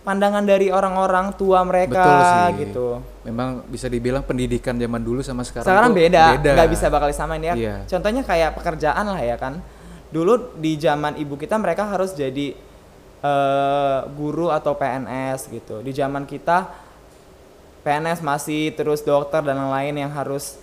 pandangan 0.01 0.45
dari 0.45 0.69
orang-orang 0.69 1.37
tua 1.37 1.61
mereka 1.63 2.01
Betul 2.01 2.21
sih. 2.21 2.49
gitu. 2.65 2.87
Memang 3.25 3.65
bisa 3.65 3.85
dibilang 3.87 4.25
pendidikan 4.25 4.77
zaman 4.77 5.01
dulu 5.01 5.21
sama 5.21 5.45
sekarang 5.45 5.69
Sekarang 5.69 5.91
tuh 5.93 5.99
beda, 6.01 6.25
nggak 6.37 6.69
bisa 6.69 6.87
bakal 6.89 7.09
disamain 7.09 7.41
ya. 7.41 7.55
Iya. 7.55 7.77
Contohnya 7.87 8.25
kayak 8.25 8.57
pekerjaan 8.57 9.05
lah 9.05 9.21
ya 9.21 9.37
kan. 9.37 9.61
Dulu 10.11 10.57
di 10.59 10.75
zaman 10.75 11.17
ibu 11.17 11.37
kita 11.37 11.55
mereka 11.57 11.87
harus 11.87 12.13
jadi 12.13 12.57
eh, 13.21 14.01
guru 14.17 14.49
atau 14.53 14.77
PNS 14.77 15.49
gitu. 15.49 15.81
Di 15.81 15.93
zaman 15.95 16.25
kita 16.25 16.69
PNS 17.81 18.21
masih 18.21 18.77
terus 18.77 19.01
dokter 19.01 19.41
dan 19.41 19.57
lain-lain 19.57 20.05
yang 20.05 20.13
harus 20.13 20.61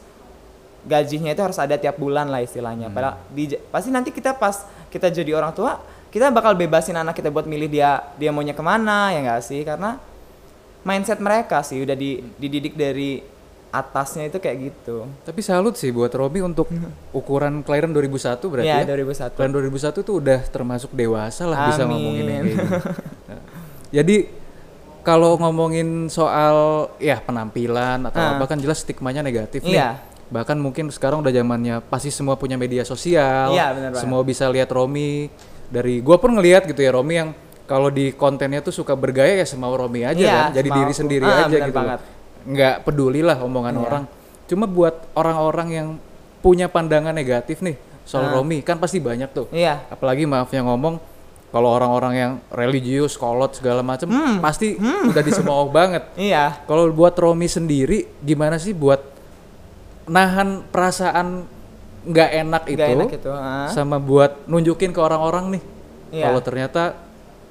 gajinya 0.86 1.34
itu 1.34 1.42
harus 1.42 1.58
ada 1.58 1.76
tiap 1.76 1.98
bulan 1.98 2.30
lah 2.30 2.46
istilahnya. 2.46 2.94
Padahal 2.94 3.18
di, 3.34 3.58
pasti 3.74 3.90
nanti 3.90 4.14
kita 4.14 4.38
pas 4.38 4.64
kita 4.94 5.10
jadi 5.10 5.34
orang 5.36 5.52
tua 5.52 5.82
kita 6.08 6.32
bakal 6.32 6.56
bebasin 6.56 6.96
anak 6.96 7.20
kita 7.20 7.28
buat 7.28 7.44
milih 7.44 7.68
dia 7.68 8.00
dia 8.16 8.32
maunya 8.32 8.56
ke 8.56 8.64
mana 8.64 9.12
ya 9.12 9.20
nggak 9.22 9.42
sih 9.44 9.62
karena 9.68 10.00
mindset 10.88 11.20
mereka 11.20 11.60
sih 11.68 11.84
udah 11.84 11.94
di, 12.00 12.24
dididik 12.40 12.80
dari 12.80 13.20
atasnya 13.78 14.26
itu 14.26 14.38
kayak 14.38 14.58
gitu. 14.66 15.06
Tapi 15.22 15.40
salut 15.40 15.74
sih 15.74 15.90
buat 15.90 16.10
Robi 16.10 16.40
untuk 16.40 16.68
ukuran 17.12 17.62
kelahiran 17.62 17.90
2001 17.90 18.42
berarti 18.44 18.68
Iya, 18.68 18.82
ya. 18.82 18.90
2001. 18.90 19.34
Kelahiran 19.34 19.54
2001 19.56 20.02
tuh 20.02 20.14
udah 20.16 20.40
termasuk 20.46 20.92
dewasa 20.92 21.44
lah 21.44 21.58
bisa 21.68 21.82
Amin. 21.82 21.92
ngomongin 21.94 22.26
yang 22.26 22.44
kayak 22.44 22.52
gitu. 22.52 22.66
Nah, 23.28 23.42
Jadi 23.90 24.18
kalau 25.02 25.36
ngomongin 25.38 25.88
soal 26.08 26.56
ya 26.98 27.20
penampilan 27.20 28.04
atau 28.04 28.20
Ah. 28.20 28.36
apa 28.36 28.44
kan 28.46 28.58
jelas 28.58 28.80
stigmanya 28.80 29.20
negatif 29.22 29.62
nih. 29.62 29.76
Iya. 29.76 30.00
Bahkan 30.28 30.58
mungkin 30.58 30.90
sekarang 30.90 31.20
udah 31.20 31.32
zamannya 31.32 31.80
pasti 31.82 32.10
semua 32.10 32.36
punya 32.36 32.56
media 32.56 32.84
sosial. 32.84 33.52
Iya, 33.52 33.72
benar 33.72 33.90
banget. 33.92 34.04
Semua 34.04 34.22
bisa 34.22 34.44
lihat 34.48 34.68
Romi 34.68 35.32
dari 35.68 36.00
gua 36.00 36.16
pun 36.16 36.32
ngelihat 36.32 36.66
gitu 36.66 36.80
ya 36.80 36.92
Romi 36.92 37.16
yang 37.18 37.32
kalau 37.64 37.88
di 37.88 38.12
kontennya 38.12 38.60
tuh 38.60 38.72
suka 38.72 38.92
bergaya 38.94 39.36
ya 39.36 39.44
semau 39.44 39.72
Romi 39.72 40.04
aja 40.04 40.16
Iya, 40.18 40.36
kan. 40.42 40.52
Jadi 40.54 40.70
diri 40.70 40.84
aku. 40.86 41.00
sendiri 41.00 41.26
Ah, 41.26 41.38
aja 41.42 41.58
gitu. 41.62 41.72
loh. 41.74 42.00
Nggak 42.48 42.88
peduli 42.88 43.20
lah 43.20 43.38
omongan 43.38 43.76
Iya. 43.76 43.84
orang. 43.84 44.04
Cuma 44.48 44.66
buat 44.66 44.96
orang-orang 45.12 45.68
yang 45.70 45.88
punya 46.40 46.72
pandangan 46.72 47.12
negatif 47.12 47.60
nih 47.60 47.76
soal 48.08 48.32
Ah. 48.32 48.40
Romi 48.40 48.64
kan 48.64 48.80
pasti 48.80 48.98
banyak 48.98 49.28
tuh. 49.30 49.52
Iya. 49.52 49.84
Apalagi 49.92 50.24
maafnya 50.24 50.64
ngomong 50.64 50.96
kalau 51.48 51.72
orang-orang 51.72 52.14
yang 52.16 52.32
religius, 52.48 53.16
kolot 53.16 53.52
segala 53.52 53.84
macam 53.84 54.08
pasti 54.40 54.80
udah 55.12 55.20
disemau 55.22 55.68
banget. 55.68 56.08
Iya. 56.16 56.64
Kalau 56.64 56.88
buat 56.90 57.14
Romi 57.14 57.46
sendiri 57.46 58.08
gimana 58.20 58.56
sih 58.56 58.72
buat 58.72 59.04
nahan 60.08 60.64
perasaan 60.66 61.44
nggak 62.08 62.30
enak 62.38 62.64
itu, 62.66 62.80
Nggak 62.80 62.96
enak 62.96 63.12
itu, 63.20 63.30
ah. 63.30 63.68
sama 63.68 64.00
buat 64.00 64.48
nunjukin 64.48 64.96
ke 64.96 65.00
orang-orang 65.04 65.60
nih 65.60 65.64
Iya. 66.16 66.32
kalau 66.32 66.40
ternyata 66.40 66.96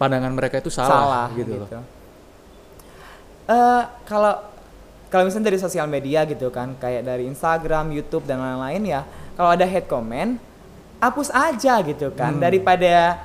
pandangan 0.00 0.32
mereka 0.32 0.56
itu 0.56 0.72
salah, 0.72 1.28
gitu, 1.36 1.60
loh. 1.60 1.68
Eh, 3.46 3.82
kalau 4.04 4.34
kalau 5.06 5.26
misalnya 5.26 5.54
dari 5.54 5.60
sosial 5.60 5.86
media 5.86 6.26
gitu 6.26 6.50
kan, 6.50 6.74
kayak 6.76 7.06
dari 7.06 7.24
Instagram, 7.26 7.94
YouTube 7.94 8.26
dan 8.26 8.42
lain-lain 8.42 8.82
ya, 8.84 9.00
kalau 9.34 9.54
ada 9.54 9.62
hate 9.62 9.86
comment, 9.86 10.34
hapus 10.98 11.28
aja 11.30 11.78
gitu 11.82 12.10
kan, 12.12 12.36
Hmm. 12.36 12.42
daripada 12.42 13.20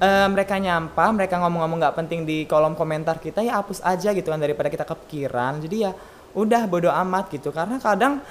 eh, 0.00 0.28
mereka 0.32 0.56
nyampah, 0.56 1.12
mereka 1.12 1.36
ngomong-ngomong 1.36 1.76
nggak 1.76 1.92
penting 1.92 2.24
di 2.24 2.48
kolom 2.48 2.72
komentar 2.72 3.20
kita 3.20 3.44
ya 3.44 3.60
hapus 3.60 3.84
aja 3.84 4.16
gitu 4.16 4.32
kan 4.32 4.40
daripada 4.40 4.72
kita 4.72 4.88
kepikiran. 4.88 5.60
Jadi 5.60 5.84
ya 5.84 5.92
udah 6.32 6.64
bodo 6.64 6.88
amat 6.88 7.28
gitu 7.28 7.52
karena 7.52 7.76
kadang 7.76 8.24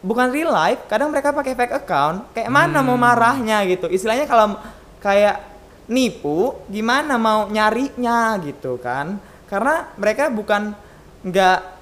bukan 0.00 0.32
real 0.32 0.48
life, 0.48 0.88
kadang 0.88 1.12
mereka 1.12 1.36
pakai 1.36 1.52
fake 1.52 1.84
account. 1.84 2.32
Kayak 2.32 2.48
mana 2.48 2.80
mau 2.80 2.96
Hmm. 2.96 3.04
marahnya 3.04 3.60
gitu. 3.68 3.92
Istilahnya 3.92 4.24
kalau 4.24 4.56
kayak 5.04 5.36
nipu, 5.84 6.56
gimana 6.72 7.20
mau 7.20 7.44
nyarinya 7.44 8.40
gitu 8.40 8.80
kan? 8.80 9.20
Karena 9.44 9.92
mereka 10.00 10.32
bukan 10.32 10.72
nggak 11.20 11.73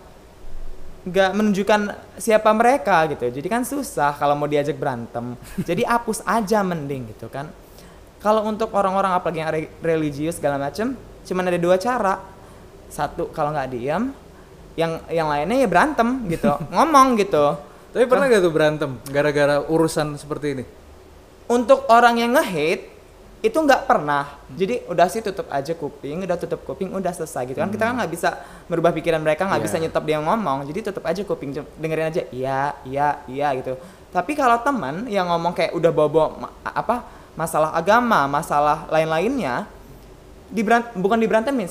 nggak 1.02 1.30
menunjukkan 1.34 1.80
siapa 2.18 2.50
mereka 2.54 3.10
gitu. 3.10 3.26
Jadi 3.26 3.48
kan 3.50 3.66
susah 3.66 4.14
kalau 4.14 4.38
mau 4.38 4.46
diajak 4.46 4.78
berantem. 4.78 5.34
Jadi 5.58 5.82
hapus 5.82 6.22
aja 6.22 6.62
mending 6.62 7.10
gitu 7.16 7.26
kan. 7.26 7.50
Kalau 8.22 8.46
untuk 8.46 8.70
orang-orang 8.70 9.18
apalagi 9.18 9.42
yang 9.42 9.50
re- 9.50 9.72
religius 9.82 10.38
segala 10.38 10.54
macem, 10.62 10.94
cuman 11.26 11.50
ada 11.50 11.58
dua 11.58 11.74
cara. 11.74 12.22
Satu 12.86 13.32
kalau 13.34 13.50
nggak 13.50 13.72
diam, 13.72 14.14
yang 14.78 15.02
yang 15.10 15.26
lainnya 15.26 15.64
ya 15.64 15.68
berantem 15.68 16.28
gitu, 16.30 16.54
ngomong 16.74 17.18
gitu. 17.18 17.58
Tapi 17.92 18.08
pernah 18.08 18.24
gak 18.24 18.40
tuh 18.40 18.54
berantem 18.54 18.90
gara-gara 19.12 19.60
urusan 19.68 20.16
seperti 20.16 20.46
ini? 20.56 20.64
Untuk 21.44 21.84
orang 21.92 22.16
yang 22.16 22.32
nge-hate 22.32 22.91
itu 23.42 23.58
nggak 23.58 23.84
pernah. 23.84 24.38
Jadi 24.48 24.86
udah 24.86 25.06
sih 25.06 25.18
tutup 25.18 25.50
aja 25.50 25.74
kuping, 25.74 26.22
udah 26.22 26.38
tutup 26.38 26.62
kuping, 26.62 26.88
udah 26.88 27.10
selesai 27.10 27.42
gitu 27.44 27.58
kan. 27.58 27.68
Kita 27.68 27.84
kan 27.84 27.98
nggak 27.98 28.12
bisa 28.12 28.38
merubah 28.66 28.90
pikiran 28.90 29.18
mereka, 29.18 29.44
nggak 29.44 29.58
Iya. 29.58 29.66
bisa 29.66 29.76
nyetop 29.76 30.04
dia 30.06 30.16
ngomong. 30.16 30.62
Jadi 30.64 30.78
tutup 30.84 31.02
aja 31.02 31.20
kuping, 31.20 31.50
dengerin 31.76 32.06
aja 32.08 32.22
iya, 32.30 32.78
iya, 32.82 33.18
iya 33.26 33.50
gitu. 33.58 33.74
Tapi 34.08 34.32
kalau 34.32 34.62
teman 34.62 35.10
yang 35.10 35.26
ngomong 35.26 35.52
kayak 35.52 35.74
udah 35.74 35.90
ma- 36.30 36.54
apa 36.62 37.02
masalah 37.34 37.74
agama, 37.74 38.30
masalah 38.30 38.86
lain-lainnya, 38.86 39.66
diberan- 40.46 40.92
bukan 40.94 41.18
diberantemin, 41.18 41.66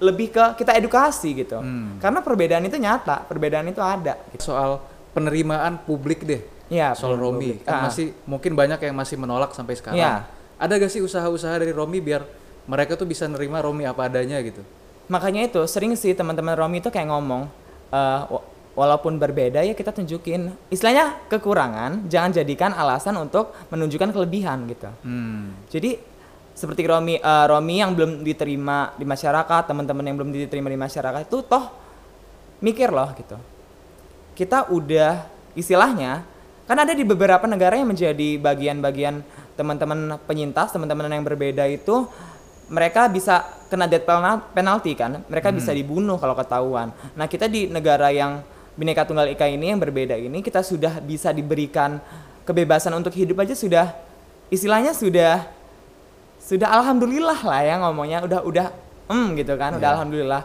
lebih 0.00 0.32
ke 0.32 0.44
kita 0.56 0.74
edukasi 0.74 1.36
gitu. 1.36 1.60
Hmm. 1.60 2.00
Karena 2.00 2.18
perbedaan 2.18 2.64
itu 2.64 2.74
nyata, 2.74 3.22
perbedaan 3.22 3.68
itu 3.68 3.78
ada. 3.78 4.18
Soal 4.40 4.82
penerimaan 5.12 5.78
publik 5.78 6.24
deh. 6.24 6.42
Iya, 6.72 6.96
soal 6.96 7.14
Romi 7.14 7.60
kan 7.60 7.74
Ah. 7.76 7.82
masih 7.86 8.16
mungkin 8.24 8.56
banyak 8.56 8.80
yang 8.80 8.96
masih 8.96 9.20
menolak 9.20 9.52
sampai 9.52 9.76
sekarang. 9.76 10.00
Iya. 10.00 10.24
Ada 10.62 10.78
gak 10.78 10.88
sih 10.88 11.02
usaha-usaha 11.02 11.58
dari 11.58 11.74
Romi 11.74 11.98
biar 11.98 12.22
mereka 12.64 12.94
tuh 12.94 13.04
bisa 13.04 13.26
nerima 13.26 13.58
Romi 13.58 13.82
apa 13.82 14.06
adanya 14.06 14.38
gitu? 14.40 14.62
makanya 15.02 15.42
itu 15.42 15.58
sering 15.66 15.92
sih 15.92 16.14
teman-teman 16.14 16.54
Romi 16.54 16.78
itu 16.78 16.86
kayak 16.86 17.10
ngomong 17.10 17.50
wa- 17.90 18.44
walaupun 18.72 19.18
berbeda 19.18 19.60
ya 19.60 19.74
kita 19.74 19.90
tunjukin 19.90 20.48
istilahnya 20.68 21.18
kekurangan 21.26 22.06
jangan 22.06 22.30
jadikan 22.32 22.70
alasan 22.72 23.18
untuk 23.18 23.50
menunjukkan 23.68 24.08
kelebihan 24.08 24.64
gitu 24.64 24.88
Hmm. 25.02 25.52
jadi 25.66 25.98
seperti 26.54 26.86
Romi 26.86 27.18
eh, 27.18 27.46
Romi 27.46 27.74
yang 27.76 27.92
belum 27.92 28.22
diterima 28.22 28.94
di 28.94 29.04
masyarakat 29.04 29.62
teman-teman 29.66 30.06
yang 30.06 30.16
belum 30.16 30.30
diterima 30.30 30.70
di 30.70 30.78
masyarakat 30.78 31.26
itu 31.26 31.38
toh 31.42 31.64
mikir 32.60 32.88
loh 32.88 33.10
gitu 33.12 33.36
kita 34.32 34.70
udah 34.70 35.28
istilahnya 35.52 36.24
kan 36.62 36.78
ada 36.78 36.94
di 36.94 37.02
beberapa 37.02 37.44
negara 37.44 37.74
yang 37.74 37.90
menjadi 37.90 38.38
bagian-bagian 38.38 39.20
teman-teman 39.62 40.18
penyintas 40.20 40.74
teman-teman 40.74 41.06
yang 41.06 41.22
berbeda 41.22 41.62
itu 41.64 42.10
mereka 42.66 43.06
bisa 43.06 43.40
kena 43.68 43.86
death 43.86 44.02
penal- 44.02 44.42
penalty 44.50 44.92
kan. 44.92 45.22
Mereka 45.24 45.54
bisa 45.54 45.70
dibunuh 45.70 46.16
kalau 46.16 46.34
ketahuan. 46.34 46.90
Nah, 47.12 47.24
kita 47.24 47.46
di 47.46 47.68
negara 47.68 48.08
yang 48.08 48.42
Bhinneka 48.72 49.04
Tunggal 49.04 49.28
Ika 49.28 49.44
ini 49.46 49.68
yang 49.68 49.76
berbeda 49.76 50.16
ini 50.16 50.40
kita 50.40 50.64
sudah 50.64 50.96
bisa 50.96 51.28
diberikan 51.28 52.00
kebebasan 52.42 52.88
untuk 52.90 53.12
hidup 53.12 53.38
aja 53.38 53.52
sudah 53.52 53.92
istilahnya 54.48 54.96
sudah 54.96 55.44
sudah 56.40 56.72
alhamdulillah 56.72 57.36
lah 57.36 57.60
ya 57.60 57.76
ngomongnya 57.78 58.24
udah 58.24 58.40
udah 58.40 58.66
em 59.06 59.36
gitu 59.36 59.54
kan 59.54 59.76
udah 59.76 59.84
Iya. 59.84 59.94
alhamdulillah 59.94 60.42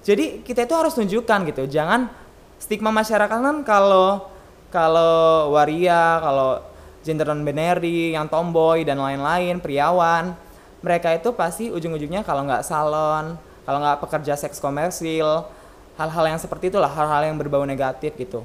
jadi 0.00 0.40
kita 0.40 0.64
itu 0.64 0.72
harus 0.72 0.96
tunjukkan 0.96 1.38
gitu 1.46 1.68
jangan 1.68 2.08
stigma 2.56 2.88
masyarakat 2.88 3.28
kan 3.36 3.56
kalau 3.60 4.24
kalau 4.72 5.52
waria 5.52 6.16
kalau 6.18 6.64
gender 7.06 7.30
non 7.30 7.46
binary 7.46 8.18
yang 8.18 8.26
tomboy 8.26 8.82
dan 8.82 8.98
lain-lain 8.98 9.62
priawan. 9.62 10.34
Mereka 10.82 11.22
itu 11.22 11.30
pasti 11.38 11.70
ujung-ujungnya 11.70 12.26
kalau 12.26 12.42
nggak 12.42 12.66
salon 12.66 13.38
kalau 13.62 13.78
nggak 13.78 14.02
pekerja 14.02 14.34
seks 14.34 14.58
komersil 14.58 15.46
hal-hal 15.94 16.24
yang 16.26 16.38
seperti 16.42 16.74
itulah 16.74 16.90
hal-hal 16.90 17.30
yang 17.30 17.38
berbau 17.38 17.62
negatif 17.62 18.18
gitu. 18.18 18.42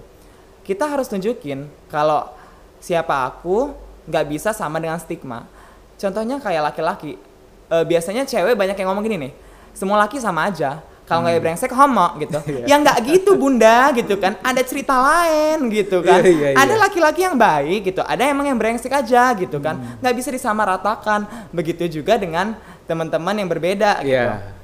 Kita 0.62 0.86
harus 0.86 1.10
tunjukin 1.10 1.65
kalau 1.89 2.30
siapa 2.77 3.25
aku 3.25 3.74
nggak 4.06 4.25
bisa 4.30 4.53
sama 4.53 4.77
dengan 4.77 5.01
stigma. 5.01 5.50
Contohnya 5.98 6.38
kayak 6.38 6.74
laki-laki. 6.74 7.18
Eh, 7.72 7.86
biasanya 7.88 8.27
cewek 8.27 8.53
banyak 8.53 8.77
yang 8.77 8.94
ngomong 8.94 9.06
gini 9.08 9.18
nih 9.27 9.34
semua 9.72 10.03
laki 10.03 10.20
sama 10.20 10.51
aja 10.51 10.84
kalau 11.12 11.27
nggak 11.27 11.44
brengsek 11.44 11.72
homo 11.75 12.08
gitu 12.24 12.39
ya 12.72 12.75
nggak 12.80 12.98
gitu 13.03 13.36
bunda 13.36 13.91
gitu 13.91 14.15
kan 14.15 14.39
ada 14.39 14.63
cerita 14.63 14.96
lain 14.96 15.68
gitu 15.68 16.00
kan 16.00 16.24
Iya, 16.24 16.56
iya, 16.56 16.56
ada 16.56 16.72
iya. 16.72 16.80
laki-laki 16.80 17.27
yang 17.27 17.36
baik 17.36 17.91
gitu 17.91 18.00
ada 18.00 18.24
emang 18.24 18.48
yang 18.48 18.56
brengsek 18.56 18.96
aja 18.96 19.36
gitu 19.36 19.60
kan 19.60 19.75
nggak 20.00 20.15
bisa 20.15 20.32
disamaratakan 20.32 21.27
begitu 21.51 22.00
juga 22.00 22.15
dengan 22.15 22.56
teman-teman 22.88 23.36
yang 23.36 23.50
berbeda 23.51 24.00
gitu 24.08 24.15
Iya. 24.15 24.56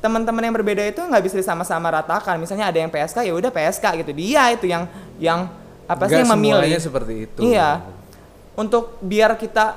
teman-teman 0.00 0.40
yang 0.48 0.54
berbeda 0.56 0.80
itu 0.88 1.04
nggak 1.04 1.20
bisa 1.28 1.36
disama-sama 1.36 1.92
ratakan. 1.92 2.40
Misalnya 2.40 2.72
ada 2.72 2.80
yang 2.80 2.88
PSK 2.88 3.20
ya 3.20 3.36
udah 3.36 3.52
PSK 3.52 3.84
gitu. 4.00 4.16
Dia 4.16 4.48
itu 4.48 4.64
yang 4.64 4.88
yang 5.20 5.44
apa 5.84 6.08
sih 6.08 6.24
yang 6.24 6.32
memilih. 6.32 6.72
seperti 6.80 7.28
itu. 7.28 7.40
Iya. 7.44 7.84
Untuk 8.56 8.96
biar 9.04 9.36
kita 9.36 9.76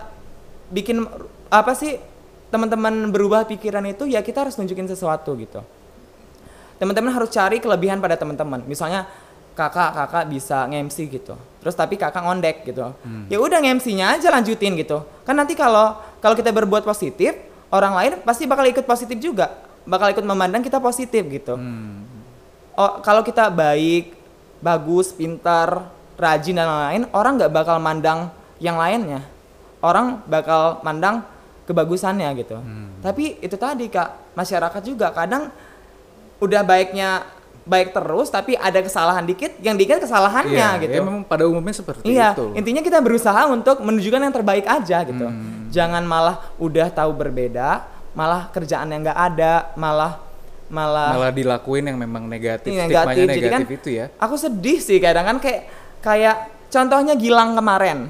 bikin 0.71 1.03
apa 1.51 1.75
sih 1.75 1.99
teman-teman 2.47 3.11
berubah 3.11 3.43
pikiran 3.43 3.83
itu 3.83 4.07
ya 4.07 4.23
kita 4.23 4.47
harus 4.47 4.55
tunjukin 4.55 4.87
sesuatu 4.87 5.35
gitu. 5.35 5.59
Teman-teman 6.83 7.15
harus 7.15 7.31
cari 7.31 7.63
kelebihan 7.63 8.03
pada 8.03 8.19
teman-teman. 8.19 8.59
Misalnya 8.67 9.07
kakak 9.55 9.95
kakak 9.95 10.23
bisa 10.27 10.67
nge-MC 10.67 11.07
gitu. 11.07 11.39
Terus 11.63 11.79
tapi 11.79 11.95
kakak 11.95 12.19
ngondek 12.27 12.67
gitu. 12.67 12.91
Ya 13.31 13.39
udah 13.39 13.63
nge-MC-nya 13.63 14.19
aja 14.19 14.27
lanjutin 14.27 14.75
gitu. 14.75 14.99
Kan 15.23 15.39
nanti 15.39 15.55
kalau 15.55 15.95
kalau 16.19 16.35
kita 16.35 16.51
berbuat 16.51 16.83
positif, 16.83 17.39
orang 17.71 17.95
lain 17.95 18.11
pasti 18.27 18.43
bakal 18.43 18.67
ikut 18.67 18.83
positif 18.83 19.15
juga. 19.23 19.63
Bakal 19.87 20.11
ikut 20.11 20.27
memandang 20.27 20.59
kita 20.59 20.83
positif 20.83 21.23
gitu. 21.31 21.55
Hmm. 21.55 22.03
Oh, 22.75 22.99
kalau 22.99 23.23
kita 23.23 23.47
baik, 23.47 24.11
bagus, 24.59 25.15
pintar, 25.15 25.87
rajin 26.19 26.59
dan 26.59 26.67
lain-lain, 26.67 27.03
orang 27.15 27.39
nggak 27.39 27.53
bakal 27.55 27.79
mandang 27.79 28.27
yang 28.59 28.75
lainnya. 28.75 29.23
Orang 29.79 30.19
bakal 30.27 30.83
mandang 30.83 31.23
kebagusannya 31.63 32.27
gitu. 32.43 32.59
Tapi 32.99 33.39
itu 33.39 33.55
tadi 33.55 33.87
kak, 33.87 34.35
masyarakat 34.35 34.81
juga 34.83 35.15
kadang 35.15 35.47
udah 36.43 36.61
baiknya 36.67 37.23
baik 37.63 37.95
terus, 37.95 38.27
tapi 38.27 38.59
ada 38.59 38.83
kesalahan 38.83 39.23
dikit, 39.23 39.55
yang 39.63 39.79
dikit 39.79 40.03
kesalahannya 40.03 40.51
Iya, 40.51 40.83
gitu. 40.83 40.99
ya 40.99 40.99
memang 40.99 41.23
pada 41.23 41.47
umumnya 41.47 41.71
seperti 41.71 42.11
Iya, 42.11 42.35
itu. 42.35 42.51
intinya 42.59 42.83
kita 42.83 42.99
berusaha 42.99 43.47
untuk 43.47 43.79
menunjukkan 43.79 44.19
yang 44.19 44.35
terbaik 44.35 44.65
aja 44.67 44.97
gitu. 45.07 45.23
Hmm. 45.31 45.71
Jangan 45.71 46.03
malah 46.03 46.43
udah 46.59 46.91
tahu 46.91 47.15
berbeda, 47.15 47.87
malah 48.11 48.51
kerjaan 48.51 48.91
yang 48.91 49.07
nggak 49.07 49.15
ada, 49.15 49.71
malah 49.79 50.19
malah 50.67 51.15
Malah 51.15 51.31
dilakuin 51.31 51.87
yang 51.87 51.95
memang 51.95 52.27
negatif, 52.27 52.67
Ini 52.67 52.91
stigmanya 52.91 53.07
negatif. 53.07 53.23
Jadi 53.23 53.39
negatif 53.47 53.67
kan 53.69 53.77
itu 53.79 53.89
ya. 53.95 54.05
Aku 54.19 54.35
sedih 54.35 54.79
sih 54.83 54.97
kadang 54.99 55.25
kan 55.29 55.37
kayak 55.39 55.61
kayak 56.03 56.35
contohnya 56.67 57.13
Gilang 57.15 57.55
kemarin. 57.55 58.09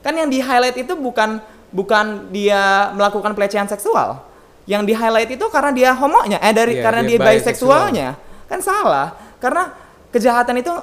Kan 0.00 0.14
yang 0.14 0.30
di 0.30 0.38
highlight 0.38 0.78
itu 0.78 0.94
bukan 0.94 1.42
bukan 1.74 2.30
dia 2.30 2.94
melakukan 2.94 3.34
pelecehan 3.34 3.66
seksual. 3.66 4.22
Yang 4.66 4.82
di 4.90 4.94
highlight 4.98 5.30
itu 5.30 5.46
karena 5.46 5.70
dia 5.70 5.90
homonya, 5.94 6.42
eh 6.42 6.50
dari 6.50 6.78
Iya, 6.78 6.82
karena 6.82 7.02
dia 7.06 7.18
dia, 7.18 7.26
bisexualnya. 7.38 8.08
Kan 8.50 8.58
salah. 8.58 9.14
Karena 9.38 9.70
kejahatan 10.10 10.58
itu 10.58 10.74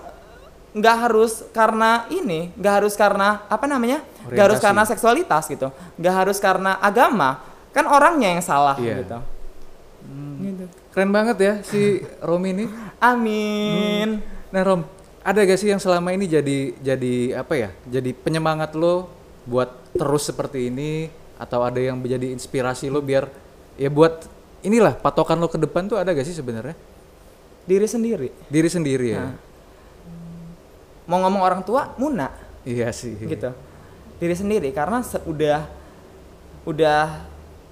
nggak 0.73 0.97
harus 1.05 1.43
karena 1.51 2.07
ini, 2.09 2.49
nggak 2.55 2.73
harus 2.81 2.95
karena 2.95 3.43
apa 3.45 3.67
namanya? 3.67 3.99
nggak 4.23 4.45
harus 4.49 4.59
karena 4.63 4.83
seksualitas 4.87 5.43
gitu. 5.51 5.67
nggak 5.99 6.15
harus 6.15 6.39
karena 6.39 6.79
agama. 6.79 7.43
Kan 7.75 7.85
orangnya 7.91 8.31
yang 8.31 8.43
salah 8.45 8.79
Iya. 8.79 9.03
gitu. 9.03 9.19
Gitu. 10.39 10.65
Keren 10.95 11.11
banget 11.11 11.37
ya 11.39 11.53
si 11.63 11.99
Romi 12.27 12.55
ini. 12.55 12.65
Amin. 13.03 14.23
Nah 14.53 14.61
Rom, 14.63 14.81
ada 15.23 15.39
gak 15.41 15.57
sih 15.57 15.71
yang 15.73 15.81
selama 15.81 16.13
ini 16.13 16.29
jadi 16.29 16.71
jadi 16.77 17.15
apa 17.41 17.53
ya? 17.57 17.69
Jadi 17.89 18.13
penyemangat 18.13 18.75
lo 18.77 19.09
buat 19.43 19.71
terus 19.91 20.29
seperti 20.29 20.71
ini 20.71 21.09
atau 21.35 21.65
ada 21.65 21.81
yang 21.81 21.99
menjadi 21.99 22.31
inspirasi 22.31 22.87
lo 22.87 23.01
biar 23.03 23.27
ya 23.75 23.87
buat 23.87 24.25
inilah 24.61 24.95
patokan 24.95 25.37
lo 25.37 25.47
ke 25.47 25.57
depan 25.57 25.85
tuh 25.85 25.97
ada 25.97 26.11
gak 26.11 26.23
sih 26.23 26.33
sebenarnya? 26.33 26.75
Diri 27.63 27.85
sendiri. 27.85 28.29
Diri 28.47 28.67
sendiri 28.67 29.07
ya. 29.09 29.23
Nah. 29.23 29.35
mau 31.03 31.19
ngomong 31.19 31.43
orang 31.43 31.61
tua 31.61 31.91
muna 31.97 32.31
Iya 32.63 32.87
sih. 32.89 33.19
gitu 33.19 33.51
diri 34.15 34.31
sendiri 34.31 34.71
karena 34.71 35.03
udah 35.27 35.67
udah 36.63 37.01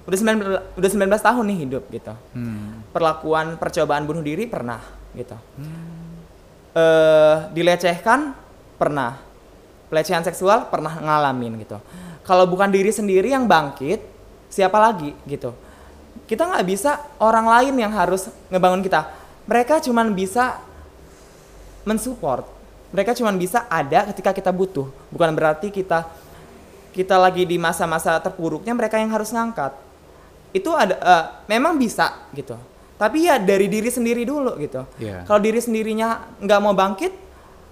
udah 0.04 0.18
19 0.20 0.76
udah 0.76 0.90
19 0.92 1.16
tahun 1.16 1.44
nih 1.48 1.58
hidup 1.64 1.84
gitu 1.88 2.12
Hmm. 2.36 2.84
perlakuan 2.92 3.56
percobaan 3.56 4.04
bunuh 4.04 4.20
diri 4.20 4.44
pernah 4.44 4.84
gitu 5.16 5.32
eh 6.72 7.36
dilecehkan 7.52 8.36
pernah 8.76 9.16
pelecehan 9.88 10.24
seksual 10.24 10.68
pernah 10.68 10.92
ngalamin 10.92 11.56
gitu 11.60 11.80
kalau 12.24 12.44
bukan 12.44 12.68
diri 12.68 12.88
sendiri 12.88 13.32
yang 13.32 13.44
bangkit 13.44 14.04
siapa 14.48 14.76
lagi 14.76 15.16
gitu 15.24 15.56
kita 16.32 16.48
nggak 16.48 16.64
bisa 16.64 16.96
orang 17.20 17.44
lain 17.44 17.76
yang 17.76 17.92
harus 17.92 18.32
ngebangun 18.48 18.80
kita. 18.80 19.04
Mereka 19.44 19.84
cuman 19.84 20.16
bisa 20.16 20.64
mensupport. 21.84 22.48
Mereka 22.88 23.12
cuman 23.20 23.36
bisa 23.36 23.68
ada 23.68 24.08
ketika 24.08 24.32
kita 24.32 24.48
butuh. 24.48 24.88
Bukan 25.12 25.36
berarti 25.36 25.68
kita 25.68 26.08
kita 26.96 27.20
lagi 27.20 27.44
di 27.44 27.60
masa-masa 27.60 28.16
terpuruknya 28.16 28.72
mereka 28.72 28.96
yang 28.96 29.12
harus 29.12 29.28
ngangkat. 29.28 29.76
Itu 30.56 30.72
ada 30.72 30.96
eh, 30.96 31.24
memang 31.52 31.76
bisa 31.76 32.28
gitu. 32.32 32.56
Tapi 32.96 33.28
ya 33.28 33.36
dari 33.36 33.68
diri 33.68 33.92
sendiri 33.92 34.24
dulu 34.24 34.56
gitu. 34.56 34.88
Iya. 34.96 35.28
kalau 35.28 35.40
diri 35.42 35.60
sendirinya 35.60 36.40
nggak 36.40 36.60
mau 36.64 36.72
bangkit 36.72 37.12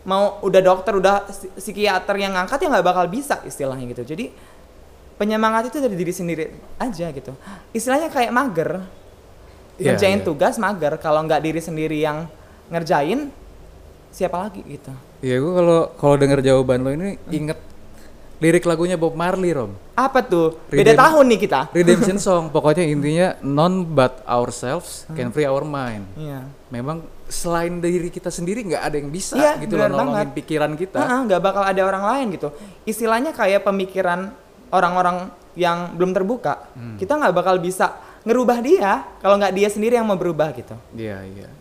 mau 0.05 0.41
udah 0.41 0.61
dokter 0.65 0.97
udah 0.97 1.29
psi- 1.29 1.53
psikiater 1.61 2.17
yang 2.17 2.33
ngangkat 2.37 2.57
ya 2.61 2.69
nggak 2.73 2.85
bakal 2.85 3.05
bisa 3.09 3.41
istilahnya 3.49 3.89
gitu. 3.97 4.05
Jadi 4.05 4.33
penyemangat 5.21 5.69
itu 5.69 5.79
dari 5.79 5.93
diri 5.93 6.11
sendiri 6.11 6.45
aja 6.77 7.07
gitu 7.11 7.37
istilahnya 7.71 8.09
kayak 8.09 8.33
mager 8.33 8.71
Iya, 9.77 9.93
ngerjain 9.93 10.17
iya. 10.17 10.27
tugas 10.27 10.57
mager 10.57 10.97
kalau 10.97 11.21
nggak 11.23 11.41
diri 11.41 11.57
sendiri 11.59 11.97
yang 11.99 12.29
ngerjain 12.69 13.33
siapa 14.11 14.37
lagi 14.39 14.61
gitu 14.63 14.93
Iya 15.21 15.37
gue 15.37 15.53
kalau 15.55 15.79
kalau 15.95 16.15
denger 16.17 16.41
jawaban 16.43 16.81
lo 16.81 16.91
ini 16.91 17.17
inget 17.31 17.57
lirik 18.37 18.65
lagunya 18.65 18.97
Bob 18.97 19.13
Marley 19.13 19.53
Rom. 19.53 19.73
apa 19.95 20.21
tuh 20.23 20.57
beda 20.67 20.81
Redem- 20.87 20.97
tahun 20.99 21.25
nih 21.27 21.41
kita 21.43 21.61
Redemption 21.71 22.17
song 22.27 22.49
pokoknya 22.49 22.85
intinya 22.85 23.37
none 23.39 23.85
but 23.85 24.21
ourselves 24.25 25.05
can 25.11 25.29
free 25.29 25.45
our 25.45 25.61
mind. 25.63 26.05
iya 26.15 26.45
Memang 26.69 27.01
selain 27.27 27.79
diri 27.79 28.09
kita 28.09 28.29
sendiri 28.29 28.61
nggak 28.63 28.81
ada 28.83 28.97
yang 28.97 29.09
bisa 29.09 29.33
Iya, 29.35 29.61
gitu 29.61 29.77
loh 29.77 29.89
nolongin 29.89 30.13
banget. 30.25 30.37
pikiran 30.37 30.73
kita. 30.75 30.99
Nggak 31.25 31.41
bakal 31.41 31.63
ada 31.63 31.81
orang 31.81 32.05
lain 32.07 32.27
gitu 32.33 32.49
istilahnya 32.83 33.31
kayak 33.31 33.61
pemikiran 33.63 34.33
orang-orang 34.71 35.29
yang 35.55 35.95
belum 35.95 36.11
terbuka 36.11 36.71
Hmm. 36.73 36.97
kita 36.97 37.15
nggak 37.15 37.35
bakal 37.35 37.59
bisa 37.59 37.95
ngerubah 38.23 38.59
dia 38.61 38.91
kalau 39.19 39.37
nggak 39.37 39.53
dia 39.53 39.67
sendiri 39.67 39.97
yang 39.97 40.05
mau 40.05 40.15
berubah 40.15 40.53
gitu 40.53 40.77
Iya 40.93 41.25
iya. 41.27 41.49
iya. 41.49 41.60